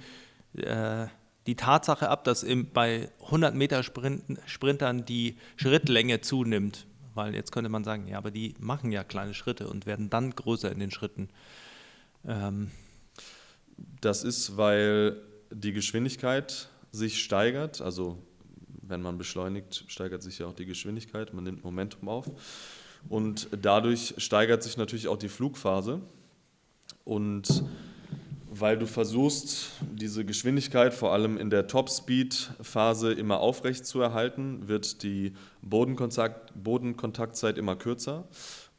äh, 0.58 1.08
die 1.48 1.56
Tatsache 1.56 2.10
ab, 2.10 2.24
dass 2.24 2.44
im, 2.44 2.70
bei 2.72 3.10
100 3.26 3.56
Meter 3.56 3.84
Sprinten, 3.84 4.38
Sprintern 4.46 5.06
die 5.06 5.38
Schrittlänge 5.56 6.22
zunimmt? 6.22 6.86
Weil 7.14 7.36
jetzt 7.36 7.52
könnte 7.52 7.70
man 7.70 7.84
sagen, 7.84 8.08
ja, 8.08 8.18
aber 8.18 8.32
die 8.32 8.54
machen 8.60 8.92
ja 8.92 9.04
kleine 9.04 9.34
Schritte 9.34 9.68
und 9.68 9.86
werden 9.86 10.10
dann 10.10 10.32
größer 10.32 10.72
in 10.72 10.80
den 10.80 10.92
Schritten. 10.92 11.30
Ähm, 12.26 12.72
Das 14.02 14.24
ist, 14.24 14.58
weil 14.58 15.18
die 15.52 15.74
Geschwindigkeit 15.74 16.70
sich 16.92 17.22
steigert. 17.22 17.82
Also 17.82 18.18
wenn 18.92 19.02
man 19.02 19.18
beschleunigt, 19.18 19.86
steigert 19.88 20.22
sich 20.22 20.40
ja 20.40 20.46
auch 20.46 20.54
die 20.54 20.66
Geschwindigkeit. 20.66 21.34
Man 21.34 21.44
nimmt 21.44 21.64
Momentum 21.64 22.08
auf. 22.08 22.30
Und 23.10 23.48
dadurch 23.60 24.14
steigert 24.18 24.62
sich 24.62 24.78
natürlich 24.78 25.08
auch 25.08 25.18
die 25.18 25.30
Flugphase. 25.30 26.02
Und 27.04 27.64
weil 28.54 28.78
du 28.78 28.86
versuchst, 28.86 29.72
diese 29.94 30.26
Geschwindigkeit 30.26 30.94
vor 30.94 31.14
allem 31.14 31.38
in 31.38 31.50
der 31.50 31.68
Top-Speed-Phase 31.68 33.14
immer 33.14 33.40
aufrecht 33.40 33.86
zu 33.86 34.02
erhalten, 34.02 34.68
wird 34.68 35.04
die 35.04 35.34
Bodenkontakt, 35.62 36.52
Bodenkontaktzeit 36.62 37.58
immer 37.58 37.78
kürzer 37.78 38.28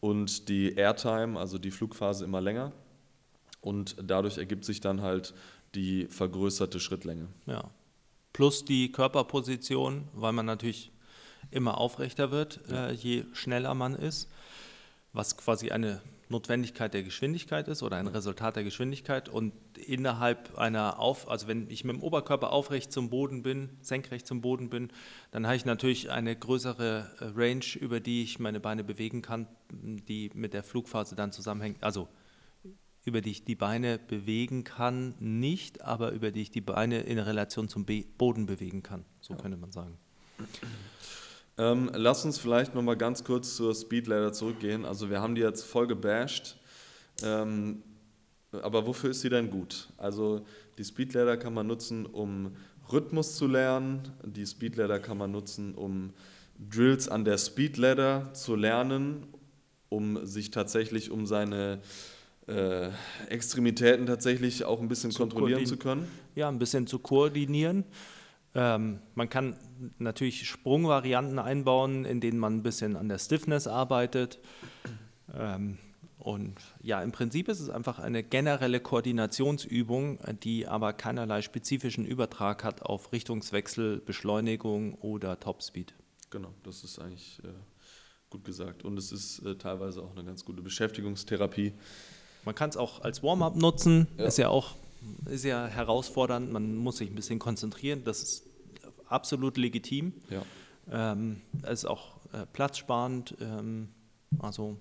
und 0.01 0.49
die 0.51 0.75
Airtime, 0.75 1.41
also 1.41 1.57
die 1.57 1.71
Flugphase, 1.71 2.25
immer 2.25 2.43
länger. 2.43 2.73
Und 3.63 3.97
dadurch 4.03 4.37
ergibt 4.37 4.67
sich 4.67 4.81
dann 4.81 5.01
halt 5.01 5.33
die 5.75 6.07
vergrößerte 6.07 6.79
Schrittlänge. 6.79 7.29
ja. 7.47 7.65
Plus 8.33 8.65
die 8.65 8.93
Körperposition, 8.93 10.09
weil 10.15 10.33
man 10.33 10.47
natürlich 10.47 10.93
immer 11.51 11.79
aufrechter 11.79 12.31
wird, 12.31 12.61
äh, 12.71 12.93
je 12.93 13.25
schneller 13.33 13.75
man 13.75 13.95
ist. 13.95 14.29
was 15.13 15.37
quasi 15.37 15.71
eine 15.71 16.01
Notwendigkeit 16.29 16.95
der 16.95 17.03
Geschwindigkeit 17.03 17.69
ist 17.69 17.83
oder 17.83 17.99
ein 17.99 18.07
Resultat 18.07 18.57
der 18.57 18.65
Geschwindigkeit 18.65 19.29
und 19.29 19.53
innerhalb 19.77 20.59
einer 20.59 20.99
Auf, 20.99 21.29
also 21.29 21.47
wenn 21.47 21.69
ich 21.71 21.85
mit 21.85 21.97
dem 21.97 22.03
Oberkörper 22.03 22.51
aufrecht 22.53 22.91
zum 22.91 23.11
Boden 23.11 23.43
bin, 23.43 23.69
senkrecht 23.83 24.27
zum 24.27 24.41
Boden 24.41 24.71
bin, 24.71 24.91
dann 25.31 25.47
habe 25.47 25.57
ich 25.57 25.67
natürlich 25.67 26.11
eine 26.11 26.35
größere 26.35 27.11
äh, 27.21 27.25
Range, 27.37 27.65
über 27.79 28.01
die 28.01 28.23
ich 28.23 28.39
meine 28.39 28.61
Beine 28.61 28.83
bewegen 28.83 29.21
kann, 29.21 29.47
die 29.71 30.31
mit 30.35 30.55
der 30.55 30.63
Flugphase 30.63 31.15
dann 31.15 31.33
zusammenhängt. 31.33 31.83
Also 31.83 32.09
über 33.05 33.21
die 33.21 33.31
ich 33.31 33.45
die 33.45 33.57
Beine 33.57 33.99
bewegen 33.99 34.65
kann, 34.65 35.15
nicht, 35.19 35.83
aber 35.83 36.13
über 36.13 36.31
die 36.31 36.43
ich 36.43 36.51
die 36.51 36.61
Beine 36.61 37.01
in 37.01 37.19
Relation 37.19 37.69
zum 37.69 37.85
Be 37.85 38.05
Boden 38.19 38.47
bewegen 38.47 38.83
kann. 38.83 39.05
So 39.21 39.35
ja. 39.35 39.41
könnte 39.41 39.57
man 39.57 39.73
sagen. 39.73 39.99
Ähm, 41.59 41.91
lass 41.95 42.25
uns 42.25 42.39
vielleicht 42.39 42.75
nochmal 42.75 42.97
ganz 42.97 43.25
kurz 43.25 43.57
zur 43.57 43.75
Speedladder 43.75 44.33
zurückgehen. 44.33 44.85
Also 44.85 45.11
wir 45.11 45.21
haben 45.21 45.35
die 45.35 45.43
jetzt 45.43 45.65
voll 45.65 45.87
gebasht. 45.87 46.57
Ähm, 47.23 47.83
aber 48.53 48.87
wofür 48.87 49.11
ist 49.11 49.21
sie 49.21 49.31
denn 49.31 49.51
gut? 49.51 49.89
Also 49.97 50.45
die 50.79 50.85
Speedladder 50.85 51.37
kann 51.37 51.55
man 51.55 51.67
nutzen, 51.67 52.07
um 52.07 52.57
Rhythmus 52.91 53.37
zu 53.37 53.47
lernen. 53.47 54.13
Die 54.25 54.47
Speedladder 54.47 54.99
kann 54.99 55.19
man 55.19 55.31
nutzen, 55.31 55.75
um 55.75 56.13
Drills 56.71 57.09
an 57.09 57.25
der 57.25 57.39
Speedladder 57.39 58.33
zu 58.35 58.55
lernen, 58.55 59.27
um 59.89 60.25
sich 60.25 60.51
tatsächlich 60.51 61.11
um 61.11 61.27
seine 61.27 61.81
äh, 62.49 62.91
Extremitäten 63.29 64.07
tatsächlich 64.07 64.65
auch 64.65 64.81
ein 64.81 64.89
bisschen 64.89 65.11
zu 65.11 65.21
kontrollieren 65.21 65.67
zu 65.67 65.77
können. 65.77 66.09
Ja, 66.35 66.49
ein 66.49 66.59
bisschen 66.59 66.87
zu 66.87 66.99
koordinieren. 66.99 67.85
Ähm, 68.55 69.01
man 69.15 69.29
kann 69.29 69.57
natürlich 69.99 70.47
Sprungvarianten 70.47 71.39
einbauen, 71.39 72.05
in 72.05 72.21
denen 72.21 72.39
man 72.39 72.57
ein 72.57 72.63
bisschen 72.63 72.97
an 72.97 73.09
der 73.09 73.19
Stiffness 73.19 73.67
arbeitet. 73.67 74.41
Ähm, 75.35 75.79
und 76.19 76.55
ja, 76.81 77.03
im 77.03 77.11
Prinzip 77.11 77.49
ist 77.49 77.59
es 77.59 77.69
einfach 77.69 77.99
eine 77.99 78.23
generelle 78.23 78.79
Koordinationsübung, 78.79 80.21
die 80.43 80.69
aber 80.69 80.93
keinerlei 80.93 81.43
spezifischen 81.43 82.05
Übertrag 82.07 82.63
hat 82.63 82.83
auf 82.83 83.13
Richtungswechsel, 83.13 84.01
Beschleunigung 84.01 84.95
oder 84.95 85.41
Topspeed. 85.41 85.95
Genau, 86.31 86.55
das 86.63 86.85
ist 86.85 87.01
eigentlich 87.01 87.41
äh, 87.43 87.49
gut 88.31 88.45
gesagt. 88.45 88.85
Und 88.85 88.99
es 88.99 89.11
ist 89.11 89.41
äh, 89.41 89.57
teilweise 89.57 90.03
auch 90.03 90.13
eine 90.13 90.25
ganz 90.25 90.45
gute 90.45 90.63
Beschäftigungstherapie. 90.63 91.73
Man 92.45 92.55
kann 92.55 92.71
es 92.71 92.77
auch 92.77 93.03
als 93.03 93.23
Warm-up 93.23 93.57
nutzen, 93.57 94.09
ja. 94.19 94.25
ist 94.25 94.39
ja 94.39 94.49
auch 94.49 94.77
ist 95.31 95.45
ja 95.45 95.67
herausfordernd, 95.67 96.53
man 96.53 96.77
muss 96.77 96.99
sich 96.99 97.11
ein 97.11 97.15
bisschen 97.15 97.39
konzentrieren, 97.39 98.05
das 98.05 98.23
ist 98.23 98.47
absolut 99.07 99.57
legitim. 99.57 100.13
Ja. 100.31 100.43
Ähm, 100.91 101.41
ist 101.71 101.85
auch 101.85 102.17
äh, 102.33 102.47
platzsparend, 102.53 103.37
ähm, 103.41 103.89
also 104.39 104.77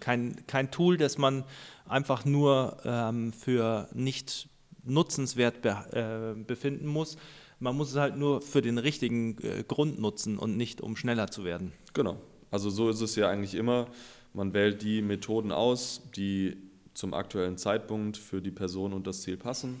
kein, 0.00 0.44
kein 0.46 0.70
Tool, 0.70 0.96
das 0.96 1.18
man 1.18 1.44
einfach 1.88 2.24
nur 2.24 2.78
ähm, 2.84 3.32
für 3.32 3.88
nicht 3.92 4.48
nutzenswert 4.84 5.62
be 5.62 6.36
äh, 6.38 6.42
befinden 6.42 6.86
muss. 6.86 7.16
Man 7.58 7.76
muss 7.76 7.90
es 7.90 7.96
halt 7.96 8.16
nur 8.16 8.40
für 8.40 8.62
den 8.62 8.78
richtigen 8.78 9.36
äh, 9.42 9.64
Grund 9.66 10.00
nutzen 10.00 10.38
und 10.38 10.56
nicht 10.56 10.80
um 10.80 10.96
schneller 10.96 11.30
zu 11.30 11.44
werden. 11.44 11.72
Genau. 11.92 12.16
Also 12.50 12.70
so 12.70 12.88
ist 12.88 13.00
es 13.00 13.16
ja 13.16 13.28
eigentlich 13.28 13.54
immer. 13.54 13.86
Man 14.32 14.54
wählt 14.54 14.82
die 14.82 15.02
Methoden 15.02 15.52
aus, 15.52 16.02
die 16.16 16.56
zum 17.00 17.14
aktuellen 17.14 17.56
Zeitpunkt 17.56 18.18
für 18.18 18.42
die 18.42 18.50
Person 18.50 18.92
und 18.92 19.06
das 19.06 19.22
Ziel 19.22 19.38
passen 19.38 19.80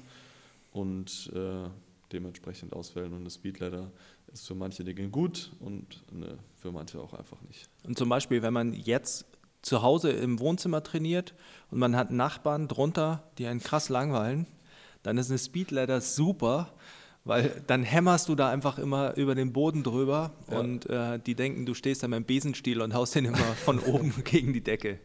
und 0.72 1.30
äh, 1.34 1.68
dementsprechend 2.12 2.72
auswählen. 2.72 3.12
Und 3.12 3.20
eine 3.20 3.30
Speedladder 3.30 3.90
ist 4.32 4.46
für 4.46 4.54
manche 4.54 4.84
Dinge 4.84 5.08
gut 5.10 5.52
und 5.60 6.02
eine, 6.10 6.38
für 6.56 6.72
manche 6.72 6.98
auch 6.98 7.12
einfach 7.12 7.40
nicht. 7.42 7.68
Und 7.84 7.98
zum 7.98 8.08
Beispiel, 8.08 8.40
wenn 8.42 8.54
man 8.54 8.72
jetzt 8.72 9.26
zu 9.60 9.82
Hause 9.82 10.10
im 10.10 10.40
Wohnzimmer 10.40 10.82
trainiert 10.82 11.34
und 11.70 11.78
man 11.78 11.94
hat 11.94 12.10
Nachbarn 12.10 12.68
drunter, 12.68 13.22
die 13.36 13.46
einen 13.46 13.60
krass 13.60 13.90
langweilen, 13.90 14.46
dann 15.02 15.18
ist 15.18 15.28
eine 15.28 15.38
Speedladder 15.38 16.00
super, 16.00 16.72
weil 17.24 17.62
dann 17.66 17.82
hämmerst 17.82 18.30
du 18.30 18.34
da 18.34 18.48
einfach 18.48 18.78
immer 18.78 19.14
über 19.18 19.34
den 19.34 19.52
Boden 19.52 19.82
drüber 19.82 20.32
ja. 20.50 20.58
und 20.58 20.88
äh, 20.88 21.18
die 21.18 21.34
denken, 21.34 21.66
du 21.66 21.74
stehst 21.74 22.02
da 22.02 22.08
mit 22.08 22.16
dem 22.16 22.24
Besenstiel 22.24 22.80
und 22.80 22.94
haust 22.94 23.14
den 23.14 23.26
immer 23.26 23.36
von 23.36 23.78
oben 23.78 24.14
gegen 24.24 24.54
die 24.54 24.62
Decke. 24.62 24.98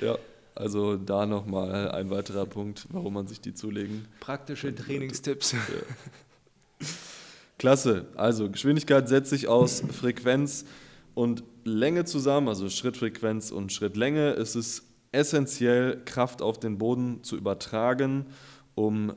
Ja, 0.00 0.18
also 0.58 0.96
da 0.96 1.24
nochmal 1.24 1.90
ein 1.90 2.10
weiterer 2.10 2.46
Punkt, 2.46 2.86
warum 2.90 3.14
man 3.14 3.26
sich 3.26 3.40
die 3.40 3.54
zulegen. 3.54 4.06
Praktische 4.20 4.74
Trainingstipps. 4.74 5.52
Ja. 5.52 6.86
Klasse. 7.58 8.06
Also 8.16 8.50
Geschwindigkeit 8.50 9.08
setzt 9.08 9.30
sich 9.30 9.48
aus 9.48 9.82
Frequenz 9.92 10.64
und 11.14 11.42
Länge 11.64 12.04
zusammen, 12.04 12.48
also 12.48 12.68
Schrittfrequenz 12.68 13.50
und 13.50 13.72
Schrittlänge. 13.72 14.30
Es 14.30 14.56
ist 14.56 14.84
essentiell, 15.12 16.02
Kraft 16.04 16.42
auf 16.42 16.58
den 16.58 16.78
Boden 16.78 17.22
zu 17.22 17.36
übertragen, 17.36 18.26
um 18.74 19.14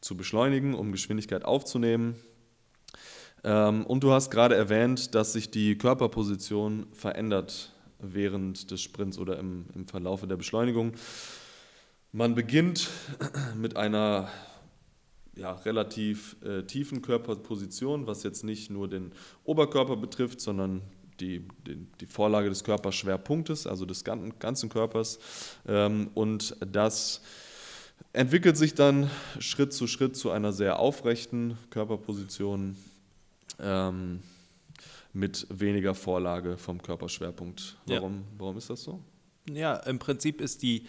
zu 0.00 0.16
beschleunigen, 0.16 0.74
um 0.74 0.92
Geschwindigkeit 0.92 1.44
aufzunehmen. 1.44 2.16
Ähm, 3.44 3.86
und 3.86 4.02
du 4.02 4.12
hast 4.12 4.30
gerade 4.30 4.56
erwähnt, 4.56 5.14
dass 5.14 5.32
sich 5.32 5.50
die 5.50 5.78
Körperposition 5.78 6.86
verändert 6.92 7.72
während 7.98 8.70
des 8.70 8.82
Sprints 8.82 9.18
oder 9.18 9.38
im, 9.38 9.66
im 9.74 9.86
Verlaufe 9.86 10.26
der 10.26 10.36
Beschleunigung. 10.36 10.92
Man 12.12 12.34
beginnt 12.34 12.88
mit 13.56 13.76
einer 13.76 14.28
ja, 15.34 15.52
relativ 15.52 16.36
äh, 16.42 16.62
tiefen 16.62 17.02
Körperposition, 17.02 18.06
was 18.06 18.22
jetzt 18.22 18.42
nicht 18.42 18.70
nur 18.70 18.88
den 18.88 19.12
Oberkörper 19.44 19.96
betrifft, 19.96 20.40
sondern 20.40 20.82
die, 21.20 21.46
die, 21.66 21.86
die 22.00 22.06
Vorlage 22.06 22.48
des 22.48 22.64
Körperschwerpunktes, 22.64 23.66
also 23.66 23.84
des 23.84 24.04
ganzen, 24.04 24.68
Körpers. 24.68 25.18
Ähm, 25.66 26.10
und 26.14 26.56
das 26.60 27.22
entwickelt 28.12 28.56
sich 28.56 28.74
dann 28.74 29.10
Schritt 29.38 29.72
zu 29.72 29.86
Schritt 29.86 30.16
zu 30.16 30.30
einer 30.30 30.52
sehr 30.52 30.78
aufrechten 30.78 31.58
Körperposition. 31.70 32.76
Ähm, 33.58 34.20
mit 35.16 35.46
weniger 35.48 35.94
Vorlage 35.94 36.58
vom 36.58 36.82
Körperschwerpunkt. 36.82 37.78
Warum, 37.86 38.14
ja. 38.14 38.20
warum 38.38 38.58
ist 38.58 38.68
das 38.68 38.82
so? 38.82 39.00
Ja, 39.50 39.76
im 39.76 39.98
Prinzip 39.98 40.40
ist 40.40 40.62
die 40.62 40.86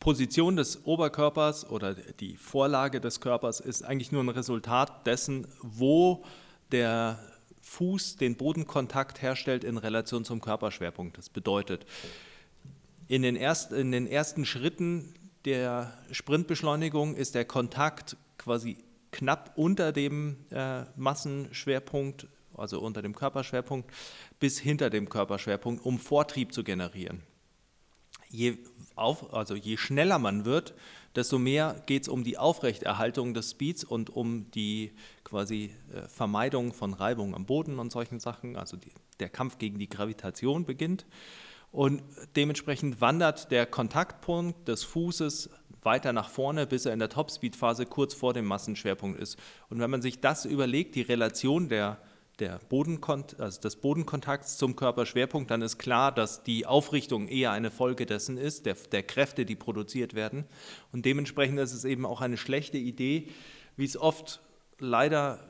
Position 0.00 0.56
des 0.56 0.84
Oberkörpers 0.84 1.68
oder 1.70 1.94
die 1.94 2.36
Vorlage 2.36 3.00
des 3.00 3.20
Körpers 3.20 3.60
ist 3.60 3.84
eigentlich 3.84 4.10
nur 4.10 4.22
ein 4.22 4.28
Resultat 4.28 5.06
dessen, 5.06 5.46
wo 5.62 6.24
der 6.72 7.18
Fuß 7.60 8.16
den 8.16 8.36
Bodenkontakt 8.36 9.22
herstellt 9.22 9.62
in 9.62 9.76
Relation 9.76 10.24
zum 10.24 10.40
Körperschwerpunkt. 10.40 11.16
Das 11.16 11.28
bedeutet, 11.28 11.86
in 13.06 13.22
den, 13.22 13.36
erst, 13.36 13.72
in 13.72 13.92
den 13.92 14.06
ersten 14.06 14.44
Schritten 14.44 15.14
der 15.44 15.96
Sprintbeschleunigung 16.10 17.14
ist 17.14 17.34
der 17.34 17.44
Kontakt 17.44 18.16
quasi 18.38 18.78
knapp 19.12 19.52
unter 19.56 19.92
dem 19.92 20.36
äh, 20.50 20.82
Massenschwerpunkt 20.96 22.26
also 22.58 22.80
unter 22.80 23.02
dem 23.02 23.14
Körperschwerpunkt, 23.14 23.90
bis 24.40 24.58
hinter 24.58 24.90
dem 24.90 25.08
Körperschwerpunkt, 25.08 25.84
um 25.84 25.98
Vortrieb 25.98 26.52
zu 26.52 26.64
generieren. 26.64 27.22
Je, 28.30 28.58
auf, 28.94 29.32
also 29.32 29.54
je 29.54 29.76
schneller 29.76 30.18
man 30.18 30.44
wird, 30.44 30.74
desto 31.14 31.38
mehr 31.38 31.82
geht 31.86 32.02
es 32.02 32.08
um 32.08 32.24
die 32.24 32.38
Aufrechterhaltung 32.38 33.34
des 33.34 33.52
Speeds 33.52 33.84
und 33.84 34.10
um 34.10 34.50
die 34.50 34.92
quasi 35.24 35.74
äh, 35.92 36.02
Vermeidung 36.08 36.72
von 36.72 36.94
Reibung 36.94 37.34
am 37.34 37.46
Boden 37.46 37.78
und 37.78 37.90
solchen 37.90 38.20
Sachen. 38.20 38.56
Also 38.56 38.76
die, 38.76 38.92
der 39.18 39.28
Kampf 39.28 39.58
gegen 39.58 39.78
die 39.78 39.88
Gravitation 39.88 40.64
beginnt. 40.64 41.06
Und 41.70 42.02
dementsprechend 42.36 43.00
wandert 43.00 43.50
der 43.50 43.66
Kontaktpunkt 43.66 44.68
des 44.68 44.84
Fußes 44.84 45.50
weiter 45.82 46.12
nach 46.12 46.28
vorne, 46.28 46.66
bis 46.66 46.86
er 46.86 46.92
in 46.92 46.98
der 46.98 47.08
Topspeed-Phase 47.08 47.86
kurz 47.86 48.14
vor 48.14 48.34
dem 48.34 48.46
Massenschwerpunkt 48.46 49.20
ist. 49.20 49.38
Und 49.68 49.80
wenn 49.80 49.90
man 49.90 50.02
sich 50.02 50.20
das 50.20 50.44
überlegt, 50.44 50.94
die 50.94 51.02
Relation 51.02 51.68
der 51.68 51.98
der 52.38 52.60
Bodenkont 52.68 53.40
also 53.40 53.60
des 53.60 53.76
Bodenkontakts 53.76 54.56
zum 54.58 54.76
Körperschwerpunkt, 54.76 55.50
dann 55.50 55.62
ist 55.62 55.78
klar, 55.78 56.12
dass 56.12 56.42
die 56.42 56.66
Aufrichtung 56.66 57.28
eher 57.28 57.52
eine 57.52 57.70
Folge 57.70 58.06
dessen 58.06 58.36
ist, 58.36 58.66
der, 58.66 58.76
der 58.92 59.02
Kräfte, 59.02 59.44
die 59.44 59.56
produziert 59.56 60.14
werden. 60.14 60.44
Und 60.92 61.04
dementsprechend 61.04 61.58
ist 61.58 61.72
es 61.72 61.84
eben 61.84 62.06
auch 62.06 62.20
eine 62.20 62.36
schlechte 62.36 62.78
Idee, 62.78 63.28
wie 63.76 63.84
es 63.84 63.96
oft 63.96 64.40
leider 64.78 65.40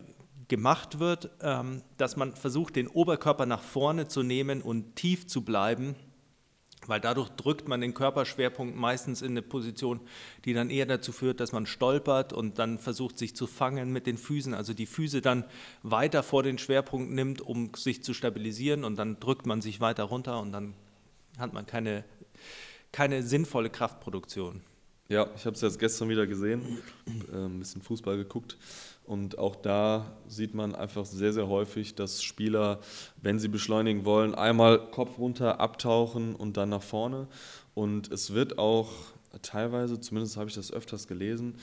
gemacht 0.48 0.98
wird, 0.98 1.30
ähm, 1.42 1.82
dass 1.98 2.16
man 2.16 2.34
versucht, 2.34 2.76
den 2.76 2.88
Oberkörper 2.88 3.44
nach 3.44 3.62
vorne 3.62 4.08
zu 4.08 4.22
nehmen 4.22 4.62
und 4.62 4.96
tief 4.96 5.26
zu 5.26 5.44
bleiben 5.44 5.94
weil 6.88 7.00
dadurch 7.00 7.28
drückt 7.30 7.68
man 7.68 7.80
den 7.80 7.94
Körperschwerpunkt 7.94 8.76
meistens 8.76 9.22
in 9.22 9.30
eine 9.32 9.42
Position, 9.42 10.00
die 10.44 10.54
dann 10.54 10.70
eher 10.70 10.86
dazu 10.86 11.12
führt, 11.12 11.38
dass 11.38 11.52
man 11.52 11.66
stolpert 11.66 12.32
und 12.32 12.58
dann 12.58 12.78
versucht, 12.78 13.18
sich 13.18 13.36
zu 13.36 13.46
fangen 13.46 13.92
mit 13.92 14.06
den 14.06 14.18
Füßen, 14.18 14.54
also 14.54 14.74
die 14.74 14.86
Füße 14.86 15.20
dann 15.20 15.44
weiter 15.82 16.22
vor 16.22 16.42
den 16.42 16.58
Schwerpunkt 16.58 17.12
nimmt, 17.12 17.40
um 17.40 17.72
sich 17.74 18.02
zu 18.02 18.14
stabilisieren 18.14 18.84
und 18.84 18.96
dann 18.96 19.20
drückt 19.20 19.46
man 19.46 19.60
sich 19.60 19.80
weiter 19.80 20.04
runter 20.04 20.40
und 20.40 20.52
dann 20.52 20.74
hat 21.38 21.52
man 21.52 21.66
keine, 21.66 22.04
keine 22.90 23.22
sinnvolle 23.22 23.70
Kraftproduktion. 23.70 24.62
Ja, 25.10 25.26
ich 25.34 25.46
habe 25.46 25.54
es 25.56 25.62
jetzt 25.62 25.78
gestern 25.78 26.10
wieder 26.10 26.26
gesehen, 26.26 26.82
äh, 27.32 27.36
ein 27.36 27.58
bisschen 27.58 27.80
Fußball 27.80 28.18
geguckt. 28.18 28.58
Und 29.06 29.38
auch 29.38 29.56
da 29.56 30.18
sieht 30.26 30.52
man 30.52 30.74
einfach 30.74 31.06
sehr, 31.06 31.32
sehr 31.32 31.48
häufig, 31.48 31.94
dass 31.94 32.22
Spieler, 32.22 32.80
wenn 33.22 33.38
sie 33.38 33.48
beschleunigen 33.48 34.04
wollen, 34.04 34.34
einmal 34.34 34.90
Kopf 34.90 35.16
runter, 35.16 35.60
abtauchen 35.60 36.34
und 36.34 36.58
dann 36.58 36.68
nach 36.68 36.82
vorne. 36.82 37.26
Und 37.72 38.12
es 38.12 38.34
wird 38.34 38.58
auch 38.58 38.90
teilweise, 39.40 39.98
zumindest 39.98 40.36
habe 40.36 40.50
ich 40.50 40.54
das 40.54 40.70
öfters 40.70 41.06
gelesen, 41.06 41.54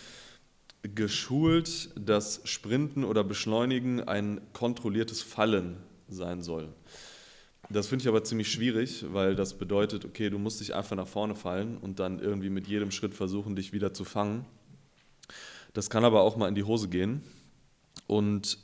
geschult, 0.81 1.91
dass 1.95 2.41
Sprinten 2.45 3.03
oder 3.03 3.23
Beschleunigen 3.23 4.01
ein 4.01 4.41
kontrolliertes 4.53 5.21
Fallen 5.21 5.77
sein 6.09 6.41
soll. 6.41 6.69
Das 7.69 7.87
finde 7.87 8.03
ich 8.03 8.07
aber 8.07 8.23
ziemlich 8.23 8.51
schwierig, 8.51 9.05
weil 9.11 9.35
das 9.35 9.57
bedeutet, 9.57 10.05
okay, 10.05 10.29
du 10.29 10.37
musst 10.37 10.59
dich 10.59 10.75
einfach 10.75 10.95
nach 10.95 11.07
vorne 11.07 11.35
fallen 11.35 11.77
und 11.77 11.99
dann 11.99 12.19
irgendwie 12.19 12.49
mit 12.49 12.67
jedem 12.67 12.91
Schritt 12.91 13.13
versuchen, 13.13 13.55
dich 13.55 13.73
wieder 13.73 13.93
zu 13.93 14.03
fangen. 14.03 14.45
Das 15.73 15.89
kann 15.89 16.05
aber 16.05 16.21
auch 16.21 16.37
mal 16.37 16.47
in 16.47 16.55
die 16.55 16.63
Hose 16.63 16.87
gehen. 16.87 17.23
Und 18.07 18.59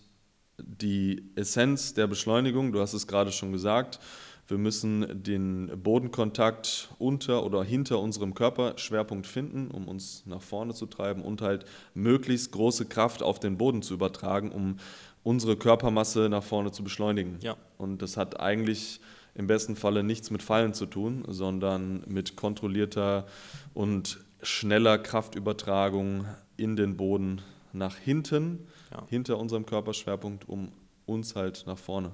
die 0.59 1.31
Essenz 1.35 1.93
der 1.93 2.07
Beschleunigung, 2.07 2.71
du 2.71 2.79
hast 2.79 2.93
es 2.93 3.07
gerade 3.07 3.31
schon 3.31 3.51
gesagt, 3.51 3.99
wir 4.47 4.57
müssen 4.57 5.23
den 5.23 5.71
Bodenkontakt 5.81 6.89
unter 6.99 7.45
oder 7.45 7.63
hinter 7.63 7.99
unserem 7.99 8.33
Körperschwerpunkt 8.33 9.25
finden, 9.25 9.71
um 9.71 9.87
uns 9.87 10.23
nach 10.25 10.41
vorne 10.41 10.73
zu 10.73 10.87
treiben 10.87 11.21
und 11.21 11.41
halt 11.41 11.65
möglichst 11.93 12.51
große 12.51 12.85
Kraft 12.85 13.23
auf 13.23 13.39
den 13.39 13.57
Boden 13.57 13.81
zu 13.81 13.93
übertragen, 13.93 14.51
um 14.51 14.77
unsere 15.23 15.55
Körpermasse 15.57 16.29
nach 16.29 16.43
vorne 16.43 16.71
zu 16.71 16.83
beschleunigen. 16.83 17.37
Ja. 17.41 17.55
Und 17.77 18.01
das 18.01 18.17
hat 18.17 18.39
eigentlich 18.39 18.99
im 19.35 19.47
besten 19.47 19.75
Falle 19.75 20.03
nichts 20.03 20.29
mit 20.31 20.41
Fallen 20.43 20.73
zu 20.73 20.85
tun, 20.85 21.23
sondern 21.27 22.03
mit 22.07 22.35
kontrollierter 22.35 23.25
und 23.73 24.19
schneller 24.41 24.97
Kraftübertragung 24.97 26.25
in 26.57 26.75
den 26.75 26.97
Boden 26.97 27.41
nach 27.73 27.95
hinten, 27.97 28.67
Ja. 28.91 29.05
hinter 29.09 29.37
unserem 29.37 29.65
Körperschwerpunkt, 29.65 30.49
um 30.49 30.71
uns 31.05 31.35
halt 31.35 31.63
nach 31.67 31.77
vorne 31.77 32.11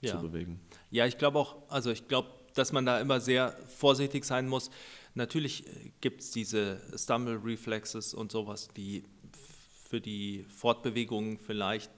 Ja. 0.00 0.12
zu 0.16 0.20
bewegen. 0.22 0.60
Ja, 0.90 1.06
ich 1.06 1.16
glaube 1.18 1.38
auch, 1.38 1.56
also 1.68 1.90
ich 1.90 2.06
glaube, 2.08 2.28
dass 2.54 2.72
man 2.72 2.84
da 2.84 3.00
immer 3.00 3.20
sehr 3.20 3.56
vorsichtig 3.68 4.24
sein 4.24 4.48
muss. 4.48 4.70
Natürlich 5.14 5.64
gibt 6.00 6.20
es 6.20 6.30
diese 6.32 6.80
Stumble 6.96 7.40
Reflexes 7.42 8.14
und 8.14 8.30
sowas, 8.32 8.68
die 8.76 9.04
für 9.88 10.00
die 10.00 10.44
Fortbewegung 10.54 11.38
vielleicht 11.38 11.90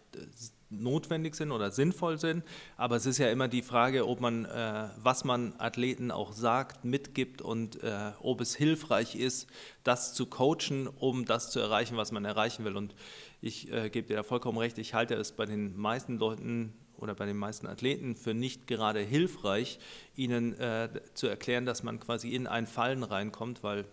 notwendig 0.70 1.34
sind 1.34 1.50
oder 1.50 1.70
sinnvoll 1.70 2.18
sind. 2.18 2.44
Aber 2.76 2.96
es 2.96 3.06
ist 3.06 3.18
ja 3.18 3.30
immer 3.30 3.48
die 3.48 3.62
Frage, 3.62 4.06
ob 4.06 4.20
man, 4.20 4.44
äh, 4.44 4.88
was 4.96 5.24
man 5.24 5.54
Athleten 5.58 6.10
auch 6.10 6.32
sagt, 6.32 6.84
mitgibt 6.84 7.42
und 7.42 7.82
äh, 7.82 8.12
ob 8.20 8.40
es 8.40 8.54
hilfreich 8.54 9.16
ist, 9.16 9.48
das 9.82 10.14
zu 10.14 10.26
coachen, 10.26 10.86
um 10.86 11.24
das 11.24 11.50
zu 11.50 11.60
erreichen, 11.60 11.96
was 11.96 12.12
man 12.12 12.24
erreichen 12.24 12.64
will. 12.64 12.76
Und 12.76 12.94
ich 13.40 13.72
äh, 13.72 13.90
gebe 13.90 14.08
dir 14.08 14.16
da 14.16 14.22
vollkommen 14.22 14.58
recht, 14.58 14.78
ich 14.78 14.94
halte 14.94 15.14
es 15.14 15.32
bei 15.32 15.46
den 15.46 15.76
meisten 15.76 16.18
Leuten 16.18 16.72
oder 16.96 17.14
bei 17.14 17.26
den 17.26 17.38
meisten 17.38 17.66
Athleten 17.66 18.14
für 18.14 18.34
nicht 18.34 18.66
gerade 18.66 19.00
hilfreich, 19.00 19.78
ihnen 20.14 20.58
äh, 20.58 20.88
zu 21.14 21.26
erklären, 21.26 21.64
dass 21.64 21.82
man 21.82 21.98
quasi 21.98 22.34
in 22.34 22.46
ein 22.46 22.66
Fallen 22.66 23.02
reinkommt, 23.02 23.62
weil 23.62 23.86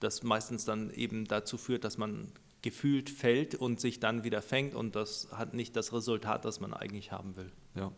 das 0.00 0.22
meistens 0.22 0.64
dann 0.64 0.90
eben 0.90 1.26
dazu 1.26 1.56
führt, 1.56 1.84
dass 1.84 1.96
man 1.96 2.32
gefühlt 2.64 3.10
fällt 3.10 3.54
und 3.54 3.78
sich 3.78 4.00
dann 4.00 4.24
wieder 4.24 4.40
fängt 4.40 4.74
und 4.74 4.96
das 4.96 5.28
hat 5.32 5.52
nicht 5.52 5.76
das 5.76 5.92
Resultat, 5.92 6.46
das 6.46 6.60
man 6.60 6.72
eigentlich 6.72 7.12
haben 7.12 7.36
will. 7.36 7.52
Ja. 7.74 7.92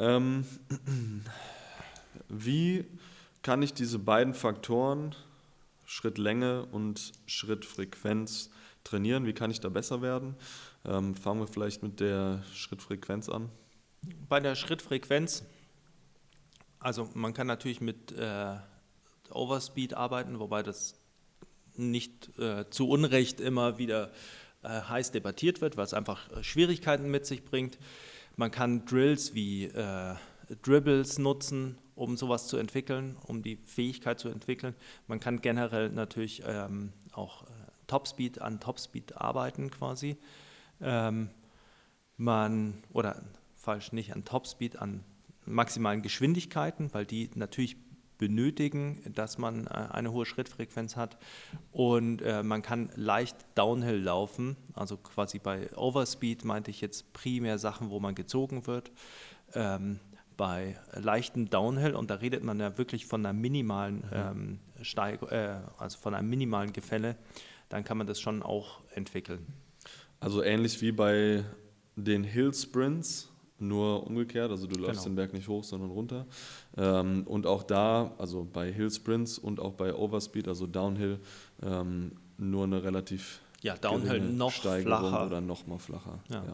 Ähm, 0.00 0.44
wie 2.28 2.84
kann 3.42 3.62
ich 3.62 3.72
diese 3.74 4.00
beiden 4.00 4.34
Faktoren, 4.34 5.14
Schrittlänge 5.86 6.66
und 6.66 7.12
Schrittfrequenz, 7.26 8.50
trainieren? 8.82 9.24
Wie 9.24 9.34
kann 9.34 9.52
ich 9.52 9.60
da 9.60 9.68
besser 9.68 10.02
werden? 10.02 10.34
Ähm, 10.84 11.14
fangen 11.14 11.38
wir 11.38 11.46
vielleicht 11.46 11.84
mit 11.84 12.00
der 12.00 12.42
Schrittfrequenz 12.52 13.28
an. 13.28 13.50
Bei 14.28 14.40
der 14.40 14.56
Schrittfrequenz, 14.56 15.44
also 16.80 17.08
man 17.14 17.34
kann 17.34 17.46
natürlich 17.46 17.80
mit 17.80 18.10
äh, 18.10 18.56
Overspeed 19.30 19.94
arbeiten, 19.94 20.40
wobei 20.40 20.64
das 20.64 20.97
nicht 21.78 22.38
äh, 22.38 22.68
zu 22.70 22.88
Unrecht 22.88 23.40
immer 23.40 23.78
wieder 23.78 24.10
äh, 24.62 24.68
heiß 24.68 25.12
debattiert 25.12 25.60
wird, 25.60 25.76
weil 25.76 25.84
es 25.84 25.94
einfach 25.94 26.30
äh, 26.32 26.42
Schwierigkeiten 26.42 27.10
mit 27.10 27.26
sich 27.26 27.44
bringt. 27.44 27.78
Man 28.36 28.50
kann 28.50 28.84
Drills 28.84 29.34
wie 29.34 29.64
äh, 29.64 30.14
Dribbles 30.62 31.18
nutzen, 31.18 31.78
um 31.94 32.16
sowas 32.16 32.46
zu 32.46 32.56
entwickeln, 32.56 33.16
um 33.26 33.42
die 33.42 33.56
Fähigkeit 33.56 34.18
zu 34.18 34.28
entwickeln. 34.28 34.74
Man 35.06 35.20
kann 35.20 35.40
generell 35.40 35.90
natürlich 35.90 36.42
ähm, 36.46 36.92
auch 37.12 37.42
äh, 37.42 37.46
Topspeed 37.86 38.40
an 38.40 38.60
Topspeed 38.60 39.16
arbeiten 39.16 39.70
quasi. 39.70 40.16
Ähm, 40.80 41.30
man, 42.16 42.82
oder 42.92 43.22
falsch, 43.56 43.92
nicht 43.92 44.12
an 44.12 44.24
Topspeed, 44.24 44.76
an 44.76 45.04
maximalen 45.44 46.02
Geschwindigkeiten, 46.02 46.92
weil 46.92 47.06
die 47.06 47.30
natürlich 47.34 47.76
benötigen, 48.18 49.00
dass 49.14 49.38
man 49.38 49.66
äh, 49.66 49.70
eine 49.90 50.12
hohe 50.12 50.26
Schrittfrequenz 50.26 50.96
hat. 50.96 51.16
Und 51.72 52.20
äh, 52.22 52.42
man 52.42 52.62
kann 52.62 52.90
leicht 52.96 53.36
Downhill 53.54 53.98
laufen, 53.98 54.56
also 54.74 54.96
quasi 54.96 55.38
bei 55.38 55.74
Overspeed 55.76 56.44
meinte 56.44 56.70
ich 56.70 56.80
jetzt 56.80 57.12
primär 57.12 57.58
Sachen, 57.58 57.90
wo 57.90 58.00
man 58.00 58.14
gezogen 58.14 58.66
wird. 58.66 58.90
Ähm, 59.54 60.00
bei 60.36 60.78
leichtem 60.92 61.50
Downhill, 61.50 61.94
und 61.94 62.10
da 62.10 62.14
redet 62.14 62.44
man 62.44 62.60
ja 62.60 62.78
wirklich 62.78 63.06
von 63.06 63.26
einer 63.26 63.32
minimalen 63.32 64.04
ähm, 64.12 64.58
Steig 64.82 65.22
äh, 65.32 65.56
also 65.78 65.98
von 65.98 66.14
einem 66.14 66.30
minimalen 66.30 66.72
Gefälle, 66.72 67.16
dann 67.68 67.82
kann 67.84 67.98
man 67.98 68.06
das 68.06 68.20
schon 68.20 68.42
auch 68.42 68.80
entwickeln. 68.94 69.46
Also 70.20 70.42
ähnlich 70.42 70.80
wie 70.80 70.92
bei 70.92 71.44
den 71.96 72.24
Hill 72.24 72.54
Sprints, 72.54 73.30
nur 73.58 74.06
umgekehrt. 74.06 74.50
Also 74.50 74.66
du 74.66 74.76
läufst 74.78 75.04
Genau. 75.04 75.10
den 75.10 75.16
Berg 75.16 75.32
nicht 75.32 75.48
hoch, 75.48 75.64
sondern 75.64 75.90
runter. 75.90 76.26
Ähm, 76.76 77.24
und 77.26 77.46
auch 77.46 77.62
da, 77.62 78.12
also 78.18 78.46
bei 78.52 78.72
Hill 78.72 78.90
Sprints 78.90 79.38
und 79.38 79.60
auch 79.60 79.72
bei 79.74 79.94
Overspeed, 79.94 80.46
also 80.48 80.66
Downhill, 80.66 81.18
ähm, 81.62 82.12
nur 82.36 82.64
eine 82.64 82.82
relativ 82.82 83.40
Ja, 83.62 83.76
Downhill 83.76 84.20
noch 84.20 84.52
Steigerung 84.52 85.08
flacher. 85.10 85.26
oder 85.26 85.40
noch 85.40 85.66
mal 85.66 85.78
flacher. 85.78 86.20
Ja. 86.30 86.44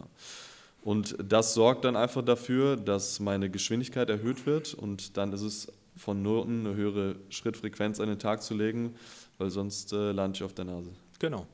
Und 0.83 1.17
das 1.27 1.55
sorgt 1.55 1.85
dann 1.85 1.97
einfach 1.97 2.23
dafür, 2.25 2.77
dass 2.77 3.21
meine 3.21 3.49
Geschwindigkeit 3.51 4.09
erhöht 4.11 4.45
wird 4.47 4.75
und 4.75 5.17
dann 5.17 5.33
ist 5.33 5.43
es 5.43 5.73
von 5.97 6.23
Noten 6.23 6.67
eine 6.67 6.75
höhere 6.75 7.17
Schrittfrequenz 7.31 8.01
an 8.01 8.09
den 8.09 8.19
Tag 8.19 8.43
zu 8.43 8.55
legen, 8.55 8.95
weil 9.39 9.51
sonst 9.51 9.93
äh, 9.93 10.13
lande 10.13 10.37
ich 10.37 10.43
auf 10.43 10.53
der 10.53 10.65
Nase. 10.65 10.91
Genau. 11.19 11.47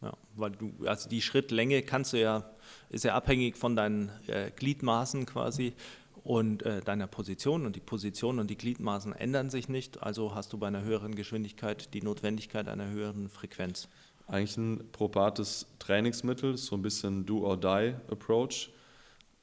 Ja, 0.00 0.12
weil 0.36 0.52
du, 0.52 0.72
also 0.86 1.08
die 1.08 1.20
Schrittlänge 1.20 1.82
kannst 1.82 2.12
du 2.12 2.20
ja, 2.20 2.48
ist 2.88 3.04
ja 3.04 3.14
abhängig 3.14 3.56
von 3.56 3.74
deinen 3.74 4.10
äh, 4.28 4.50
Gliedmaßen 4.50 5.26
quasi 5.26 5.74
und 6.22 6.62
äh, 6.62 6.80
deiner 6.80 7.06
Position. 7.06 7.66
Und 7.66 7.74
die 7.74 7.80
Position 7.80 8.38
und 8.38 8.48
die 8.48 8.56
Gliedmaßen 8.56 9.12
ändern 9.12 9.50
sich 9.50 9.68
nicht. 9.68 10.02
Also 10.02 10.34
hast 10.34 10.52
du 10.52 10.58
bei 10.58 10.68
einer 10.68 10.82
höheren 10.82 11.14
Geschwindigkeit 11.14 11.92
die 11.94 12.02
Notwendigkeit 12.02 12.68
einer 12.68 12.88
höheren 12.88 13.28
Frequenz. 13.28 13.88
Eigentlich 14.28 14.56
ein 14.56 14.92
probates 14.92 15.66
Trainingsmittel, 15.78 16.56
so 16.58 16.76
ein 16.76 16.82
bisschen 16.82 17.24
Do-or-Die-Approach. 17.24 18.70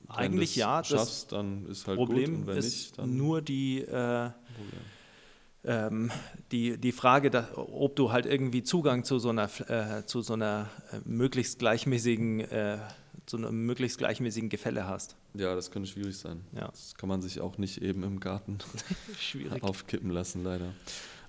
Eigentlich 0.07 0.55
ja, 0.55 0.79
das 0.79 0.87
schaffst, 0.87 1.31
dann 1.31 1.65
ist 1.65 1.87
halt 1.87 1.97
gut 1.97 2.09
Problem 2.09 2.35
und 2.35 2.47
wenn 2.47 2.57
ist 2.57 2.65
nicht, 2.65 2.99
dann 2.99 3.17
nur 3.17 3.41
die, 3.41 3.79
äh, 3.79 3.85
Problem. 3.85 4.81
Ähm, 5.65 6.11
die, 6.51 6.77
die 6.77 6.91
Frage, 6.91 7.29
da, 7.29 7.47
ob 7.55 7.95
du 7.95 8.11
halt 8.11 8.25
irgendwie 8.25 8.63
Zugang 8.63 9.03
zu 9.03 9.19
so 9.19 9.29
einer, 9.29 9.49
äh, 9.69 10.05
zu 10.05 10.21
so 10.21 10.33
einer 10.33 10.69
äh, 10.91 10.97
möglichst 11.05 11.59
gleichmäßigen, 11.59 12.39
äh, 12.41 12.77
zu 13.25 13.37
einem 13.37 13.65
möglichst 13.65 13.97
gleichmäßigen 13.97 14.49
Gefälle 14.49 14.87
hast. 14.87 15.15
Ja, 15.33 15.55
das 15.55 15.71
könnte 15.71 15.89
schwierig 15.89 16.17
sein. 16.17 16.41
Ja. 16.53 16.67
Das 16.67 16.95
kann 16.95 17.09
man 17.09 17.21
sich 17.21 17.41
auch 17.41 17.57
nicht 17.57 17.81
eben 17.81 18.03
im 18.03 18.19
Garten 18.19 18.59
aufkippen 19.61 20.09
lassen, 20.09 20.43
leider. 20.43 20.73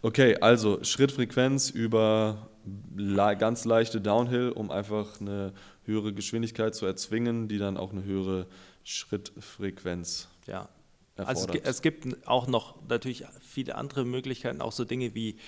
Okay, 0.03 0.37
also 0.41 0.85
Schrittfrequenz 0.85 1.71
über 1.71 2.49
le 2.97 3.37
ganz 3.37 3.65
leichte 3.65 4.01
Downhill, 4.01 4.51
um 4.51 4.71
einfach 4.71 5.21
eine 5.21 5.53
höhere 5.85 6.13
Geschwindigkeit 6.13 6.75
zu 6.75 6.87
erzwingen, 6.87 7.49
die 7.49 7.59
dann 7.59 7.77
auch 7.77 7.93
eine 7.93 8.05
höhere 8.05 8.47
Schrittfrequenz 8.85 10.29
Ja. 10.47 10.69
Also 11.17 11.31
es, 11.31 11.41
erfordert. 11.41 11.67
es 11.67 11.83
gibt 11.83 12.29
auch 12.29 12.47
noch 12.47 12.77
natürlich 12.89 13.25
viele 13.41 13.75
andere 13.75 14.05
Möglichkeiten, 14.05 14.61
auch 14.61 14.73
so 14.73 14.85
Dinge 14.85 15.15
wie 15.15 15.39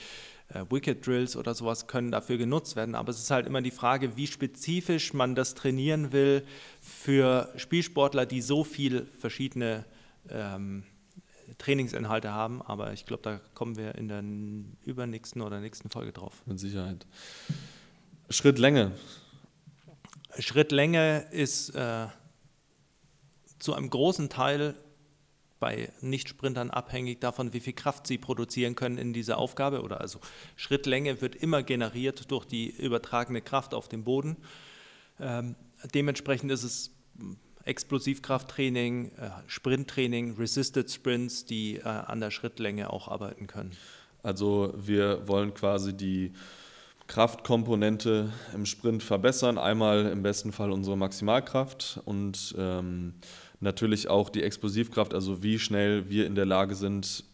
äh, 0.49 0.65
Wicket 0.71 1.07
Drills 1.07 1.37
oder 1.37 1.55
sowas 1.55 1.87
können 1.87 2.11
dafür 2.11 2.39
genutzt 2.39 2.77
werden. 2.77 2.95
Aber 2.95 3.11
es 3.11 3.19
ist 3.19 3.31
halt 3.31 3.47
immer 3.47 3.61
die 3.61 3.71
Frage, 3.71 4.17
wie 4.17 4.27
spezifisch 4.27 5.13
man 5.13 5.35
das 5.35 5.55
trainieren 5.55 6.13
will 6.13 6.45
für 6.81 7.53
Spielsportler, 7.57 8.25
die 8.25 8.41
so 8.41 8.65
viel 8.65 9.07
verschiedene 9.19 9.85
ähm, 10.31 10.85
Trainingsinhalte 11.59 12.33
haben. 12.33 12.63
Aber 12.63 12.93
ich 12.93 13.05
glaube, 13.05 13.23
da 13.23 13.41
kommen 13.55 13.77
wir 13.77 13.95
in 13.97 14.09
der 14.09 14.23
übernächsten 14.85 15.43
oder 15.43 15.61
nächsten 15.61 15.91
Folge 15.91 16.13
drauf. 16.13 16.43
Mit 16.47 16.59
Sicherheit. 16.59 17.07
Schrittlänge. 18.31 18.93
Schrittlänge 20.39 21.27
ist 21.31 21.71
äh, 21.75 22.07
zu 23.59 23.75
einem 23.75 23.91
großen 23.91 24.29
Teil 24.29 24.75
bei 25.61 25.93
Nicht-Sprintern 26.01 26.71
abhängig 26.71 27.21
davon, 27.21 27.53
wie 27.53 27.61
viel 27.61 27.73
Kraft 27.73 28.07
sie 28.07 28.19
produzieren 28.19 28.75
können 28.75 28.99
in 28.99 29.13
dieser 29.13 29.39
Aufgabe. 29.39 29.83
Oder 29.83 30.01
also 30.01 30.21
Schrittlänge 30.57 31.21
wird 31.21 31.35
immer 31.35 31.63
generiert 31.63 32.31
durch 32.31 32.45
die 32.45 32.71
übertragene 32.71 33.43
Kraft 33.43 33.75
auf 33.75 33.89
dem 33.89 34.05
Boden. 34.05 34.37
Ähm, 35.21 35.57
dementsprechend 35.95 36.51
ist 36.51 36.65
es 36.65 36.91
Explosivkrafttraining, 37.65 39.13
äh, 39.17 39.31
Sprinttraining, 39.47 40.37
Resisted 40.37 40.91
Sprints, 40.91 41.45
die 41.45 41.77
äh, 41.77 41.83
an 41.83 42.21
der 42.21 42.31
Schrittlänge 42.31 42.91
auch 42.91 43.09
arbeiten 43.09 43.47
können. 43.47 43.77
Also 44.23 44.73
wir 44.77 45.29
wollen 45.29 45.55
quasi 45.55 45.97
die 45.97 46.33
Kraftkomponente 47.09 48.33
im 48.55 48.67
Sprint 48.67 49.03
verbessern. 49.03 49.59
Einmal 49.59 50.07
im 50.07 50.23
besten 50.23 50.53
Fall 50.53 50.71
unsere 50.71 50.97
Maximalkraft 50.97 52.01
und 52.05 52.55
ähm, 52.59 53.15
natürlich 53.61 54.09
auch 54.09 54.29
die 54.31 54.43
Explosivkraft, 54.43 55.15
also 55.15 55.43
wie 55.43 55.59
schnell 55.59 56.09
wir 56.09 56.27
in 56.27 56.35
der 56.35 56.47
Lage 56.47 56.75
sind 56.75 57.25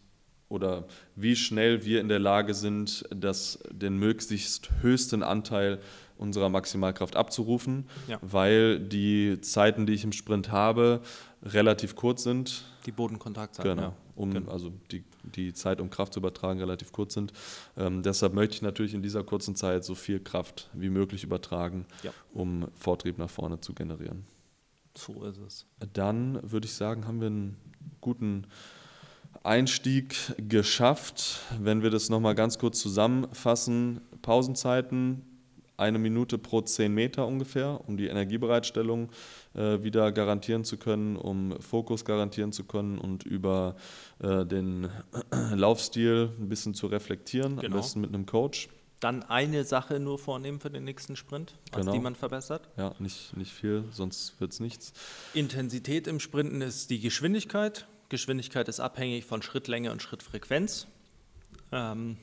oder 0.49 0.85
wie 1.15 1.35
schnell 1.35 1.85
wir 1.85 1.99
in 2.01 2.07
der 2.07 2.19
Lage 2.19 2.53
sind, 2.53 3.03
das, 3.09 3.59
den 3.71 3.97
möglichst 3.97 4.69
höchsten 4.81 5.23
Anteil 5.23 5.79
unserer 6.17 6.49
Maximalkraft 6.49 7.15
abzurufen, 7.15 7.87
Ja. 8.07 8.19
weil 8.21 8.79
die 8.79 9.39
Zeiten, 9.41 9.85
die 9.85 9.93
ich 9.93 10.03
im 10.03 10.13
Sprint 10.13 10.51
habe, 10.51 11.01
relativ 11.43 11.95
kurz 11.95 12.23
sind. 12.23 12.63
Die 12.85 12.91
Bodenkontakt 12.91 13.61
Genau. 13.61 13.81
ja. 13.81 13.93
Um, 14.15 14.31
genau. 14.33 14.49
Also 14.49 14.71
die, 14.91 15.03
die 15.23 15.51
Zeit, 15.53 15.81
um 15.81 15.89
Kraft 15.89 16.13
zu 16.13 16.19
übertragen, 16.21 16.59
relativ 16.61 16.93
kurz 16.93 17.15
sind. 17.15 17.33
Ähm, 17.75 18.01
deshalb 18.01 18.33
möchte 18.33 18.55
ich 18.55 18.61
natürlich 18.61 18.93
in 18.93 19.01
dieser 19.01 19.23
kurzen 19.25 19.57
Zeit 19.57 19.83
so 19.83 19.93
viel 19.93 20.21
Kraft 20.21 20.69
wie 20.73 20.89
möglich 20.89 21.23
übertragen, 21.25 21.85
Ja. 22.01 22.11
um 22.33 22.67
Vortrieb 22.77 23.17
nach 23.17 23.29
vorne 23.29 23.59
zu 23.59 23.73
generieren. 23.73 24.25
So 24.97 25.23
ist 25.25 25.37
es. 25.37 25.65
Dann 25.93 26.39
würde 26.43 26.65
ich 26.65 26.73
sagen, 26.73 27.07
haben 27.07 27.19
wir 27.19 27.27
einen 27.27 27.57
guten 28.01 28.47
Einstieg 29.43 30.15
geschafft. 30.37 31.41
Wenn 31.59 31.83
wir 31.83 31.89
das 31.89 32.09
nochmal 32.09 32.35
ganz 32.35 32.57
kurz 32.57 32.79
zusammenfassen, 32.81 34.01
Pausenzeiten, 34.21 35.21
eine 35.77 35.99
Minute 35.99 36.37
pro 36.37 36.61
10 36.61 36.93
Meter 36.93 37.27
ungefähr, 37.27 37.81
um 37.85 37.97
die 37.97 38.07
Energiebereitstellung 38.07 39.09
äh, 39.53 39.83
wieder 39.83 40.11
garantieren 40.13 40.63
zu 40.63 40.77
können, 40.77 41.17
um 41.17 41.59
Fokus 41.59 42.05
garantieren 42.05 42.53
zu 42.53 42.63
können 42.63 42.97
und 42.97 43.23
über 43.23 43.75
äh, 44.19 44.45
den 44.45 44.87
Laufstil 45.53 46.29
ein 46.39 46.47
bisschen 46.47 46.73
zu 46.73 46.87
reflektieren, 46.87 47.57
Genau. 47.57 47.75
am 47.75 47.81
besten 47.81 48.01
mit 48.01 48.13
einem 48.13 48.25
Coach. 48.25 48.69
Dann 48.99 49.23
eine 49.23 49.63
Sache 49.65 49.99
nur 49.99 50.17
vornehmen 50.17 50.59
für 50.59 50.69
den 50.69 50.83
nächsten 50.85 51.15
Sprint, 51.15 51.55
Genau. 51.71 51.91
die 51.91 51.99
man 51.99 52.15
verbessert. 52.15 52.69
Ja, 52.77 52.95
nicht, 52.99 53.35
nicht 53.35 53.51
viel, 53.51 53.83
sonst 53.91 54.39
wird 54.39 54.53
es 54.53 54.59
nichts. 54.59 54.93
Intensität 55.33 56.07
im 56.07 56.19
Sprinten 56.19 56.61
ist 56.61 56.89
die 56.89 56.99
Geschwindigkeit. 56.99 57.87
Geschwindigkeit 58.09 58.67
ist 58.67 58.79
abhängig 58.79 59.25
von 59.25 59.41
Schrittlänge 59.41 59.91
und 59.91 60.01
Schrittfrequenz. 60.01 60.87
Ähm, 61.71 62.17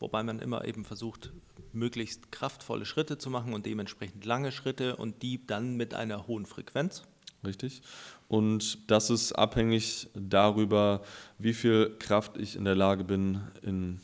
wobei 0.00 0.22
man 0.22 0.38
immer 0.38 0.64
eben 0.64 0.84
versucht, 0.84 1.32
möglichst 1.72 2.32
kraftvolle 2.32 2.86
Schritte 2.86 3.18
zu 3.18 3.28
machen 3.30 3.52
und 3.52 3.66
dementsprechend 3.66 4.24
lange 4.24 4.52
Schritte 4.52 4.96
und 4.96 5.22
die 5.22 5.46
dann 5.46 5.76
mit 5.76 5.92
einer 5.94 6.26
hohen 6.26 6.46
Frequenz. 6.46 7.02
Richtig. 7.44 7.82
Und 8.28 8.90
das 8.90 9.10
ist 9.10 9.32
abhängig 9.32 10.08
darüber, 10.14 11.02
wie 11.38 11.54
viel 11.54 11.94
Kraft 11.98 12.38
ich 12.38 12.56
in 12.56 12.64
der 12.64 12.74
Lage 12.74 13.04
bin, 13.04 13.40
in 13.62 14.00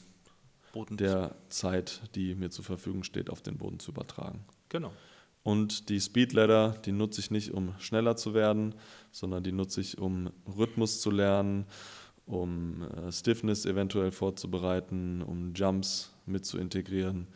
Boden 0.73 0.97
der 0.97 1.35
Zeit, 1.49 2.01
die 2.15 2.35
mir 2.35 2.51
zur 2.51 2.65
Verfügung 2.65 3.05
steht, 3.05 3.31
auf 3.31 3.43
den 3.43 3.59
Boden 3.59 3.79
zu 3.79 3.91
übertragen. 3.91 4.45
Genau. 4.69 4.93
Und 5.43 5.89
die 5.89 6.01
Speed 6.01 6.33
Ladder, 6.33 6.77
die 6.85 6.93
nutze 6.93 7.21
ich 7.21 7.31
nicht, 7.31 7.53
um 7.53 7.75
schneller 7.79 8.17
zu 8.17 8.33
werden, 8.33 8.75
sondern 9.11 9.43
die 9.43 9.53
nutze 9.53 9.81
ich, 9.81 9.99
um 9.99 10.31
Rhythmus 10.57 11.01
zu 11.01 11.11
lernen, 11.11 11.67
um 12.27 12.83
äh, 12.83 13.11
Stiffness 13.11 13.67
eventuell 13.67 14.13
vorzubereiten, 14.13 15.21
um 15.23 15.53
Jumps 15.55 16.13
mit 16.27 16.47
zu 16.47 16.59
integrieren 16.59 17.27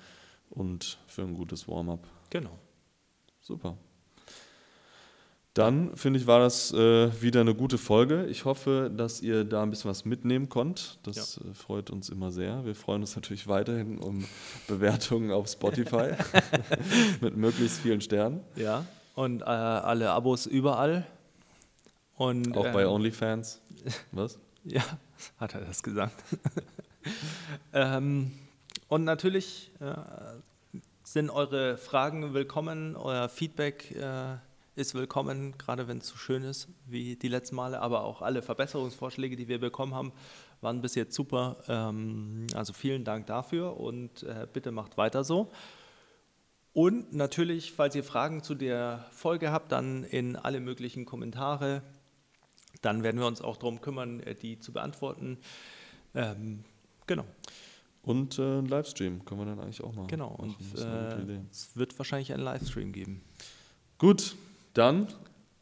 und 0.50 0.98
für 1.06 1.22
ein 1.22 1.34
gutes 1.34 1.66
Warm-up. 1.66 2.06
Genau. 2.30 2.56
Super. 3.40 3.76
Dann 5.56 5.96
finde 5.96 6.20
ich, 6.20 6.26
war 6.26 6.38
das 6.38 6.70
äh, 6.74 7.22
wieder 7.22 7.40
eine 7.40 7.54
gute 7.54 7.78
Folge. 7.78 8.26
Ich 8.26 8.44
hoffe, 8.44 8.92
dass 8.94 9.22
ihr 9.22 9.42
da 9.42 9.62
ein 9.62 9.70
bisschen 9.70 9.88
was 9.88 10.04
mitnehmen 10.04 10.50
konnt. 10.50 10.98
Das 11.02 11.38
äh, 11.38 11.54
freut 11.54 11.88
uns 11.88 12.10
immer 12.10 12.30
sehr. 12.30 12.66
Wir 12.66 12.74
freuen 12.74 13.00
uns 13.00 13.16
natürlich 13.16 13.48
weiterhin 13.48 13.96
um 13.96 14.26
Bewertungen 14.68 15.30
auf 15.30 15.48
Spotify 15.48 16.10
mit 17.22 17.38
möglichst 17.38 17.80
vielen 17.80 18.02
Sternen. 18.02 18.42
Ja. 18.54 18.84
Und 19.14 19.40
äh, 19.40 19.44
alle 19.44 20.10
Abos 20.10 20.44
überall. 20.44 21.06
Und, 22.18 22.54
Auch 22.54 22.70
bei 22.72 22.82
ähm, 22.82 22.90
OnlyFans. 22.90 23.62
Was? 24.12 24.38
Ja, 24.62 24.82
hat 25.38 25.54
er 25.54 25.62
das 25.62 25.82
gesagt. 25.82 26.22
ähm, 27.72 28.30
und 28.88 29.04
natürlich 29.04 29.70
äh, 29.80 29.94
sind 31.02 31.30
eure 31.30 31.78
Fragen 31.78 32.34
willkommen, 32.34 32.94
euer 32.94 33.30
Feedback 33.30 33.92
äh, 33.92 34.36
ist 34.76 34.94
willkommen, 34.94 35.56
gerade 35.56 35.88
wenn 35.88 35.98
es 35.98 36.08
so 36.08 36.16
schön 36.18 36.42
ist 36.42 36.68
wie 36.86 37.16
die 37.16 37.28
letzten 37.28 37.56
Male, 37.56 37.80
aber 37.80 38.04
auch 38.04 38.20
alle 38.20 38.42
Verbesserungsvorschläge, 38.42 39.34
die 39.34 39.48
wir 39.48 39.58
bekommen 39.58 39.94
haben, 39.94 40.12
waren 40.60 40.82
bis 40.82 40.94
jetzt 40.94 41.14
super. 41.14 41.56
Ähm, 41.66 42.46
also 42.54 42.74
vielen 42.74 43.02
Dank 43.02 43.26
dafür 43.26 43.80
und 43.80 44.22
äh, 44.22 44.46
bitte 44.52 44.72
macht 44.72 44.98
weiter 44.98 45.24
so. 45.24 45.50
Und 46.74 47.14
natürlich, 47.14 47.72
falls 47.72 47.94
ihr 47.94 48.04
Fragen 48.04 48.42
zu 48.42 48.54
der 48.54 49.06
Folge 49.12 49.50
habt, 49.50 49.72
dann 49.72 50.04
in 50.04 50.36
alle 50.36 50.60
möglichen 50.60 51.06
Kommentare. 51.06 51.82
Dann 52.82 53.02
werden 53.02 53.18
wir 53.18 53.26
uns 53.26 53.40
auch 53.40 53.56
darum 53.56 53.80
kümmern, 53.80 54.20
äh, 54.20 54.34
die 54.34 54.58
zu 54.58 54.74
beantworten. 54.74 55.38
Ähm, 56.14 56.64
genau, 57.06 57.24
Und 58.02 58.38
äh, 58.38 58.58
ein 58.58 58.66
Livestream 58.66 59.24
können 59.24 59.40
wir 59.40 59.46
dann 59.46 59.60
eigentlich 59.60 59.82
auch 59.82 59.94
machen. 59.94 60.08
genau. 60.08 60.34
Und 60.36 60.54
äh, 60.78 61.40
es 61.50 61.74
wird 61.76 61.98
wahrscheinlich 61.98 62.34
einen 62.34 62.42
Livestream 62.42 62.92
geben. 62.92 63.22
Gut, 63.96 64.36
dann 64.76 65.08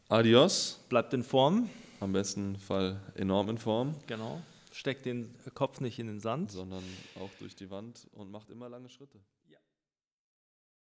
adios. 0.09 0.79
Bleibt 0.89 1.13
in 1.13 1.23
Form, 1.23 1.69
Am 1.99 2.11
besten 2.11 2.57
Fall 2.57 2.99
enorm 3.15 3.49
in 3.49 3.57
Form, 3.57 3.95
genau. 4.07 4.41
Steckt 4.71 5.05
den 5.05 5.33
Kopf 5.53 5.79
nicht 5.79 5.97
in 5.99 6.07
den 6.07 6.19
Sand. 6.19 6.51
sondern 6.51 6.83
auch 7.19 7.29
durch 7.39 7.55
die 7.55 7.71
Wand 7.71 8.07
und 8.13 8.29
macht 8.29 8.49
immer 8.49 8.67
lange 8.67 8.89
Schritte. 8.89 9.17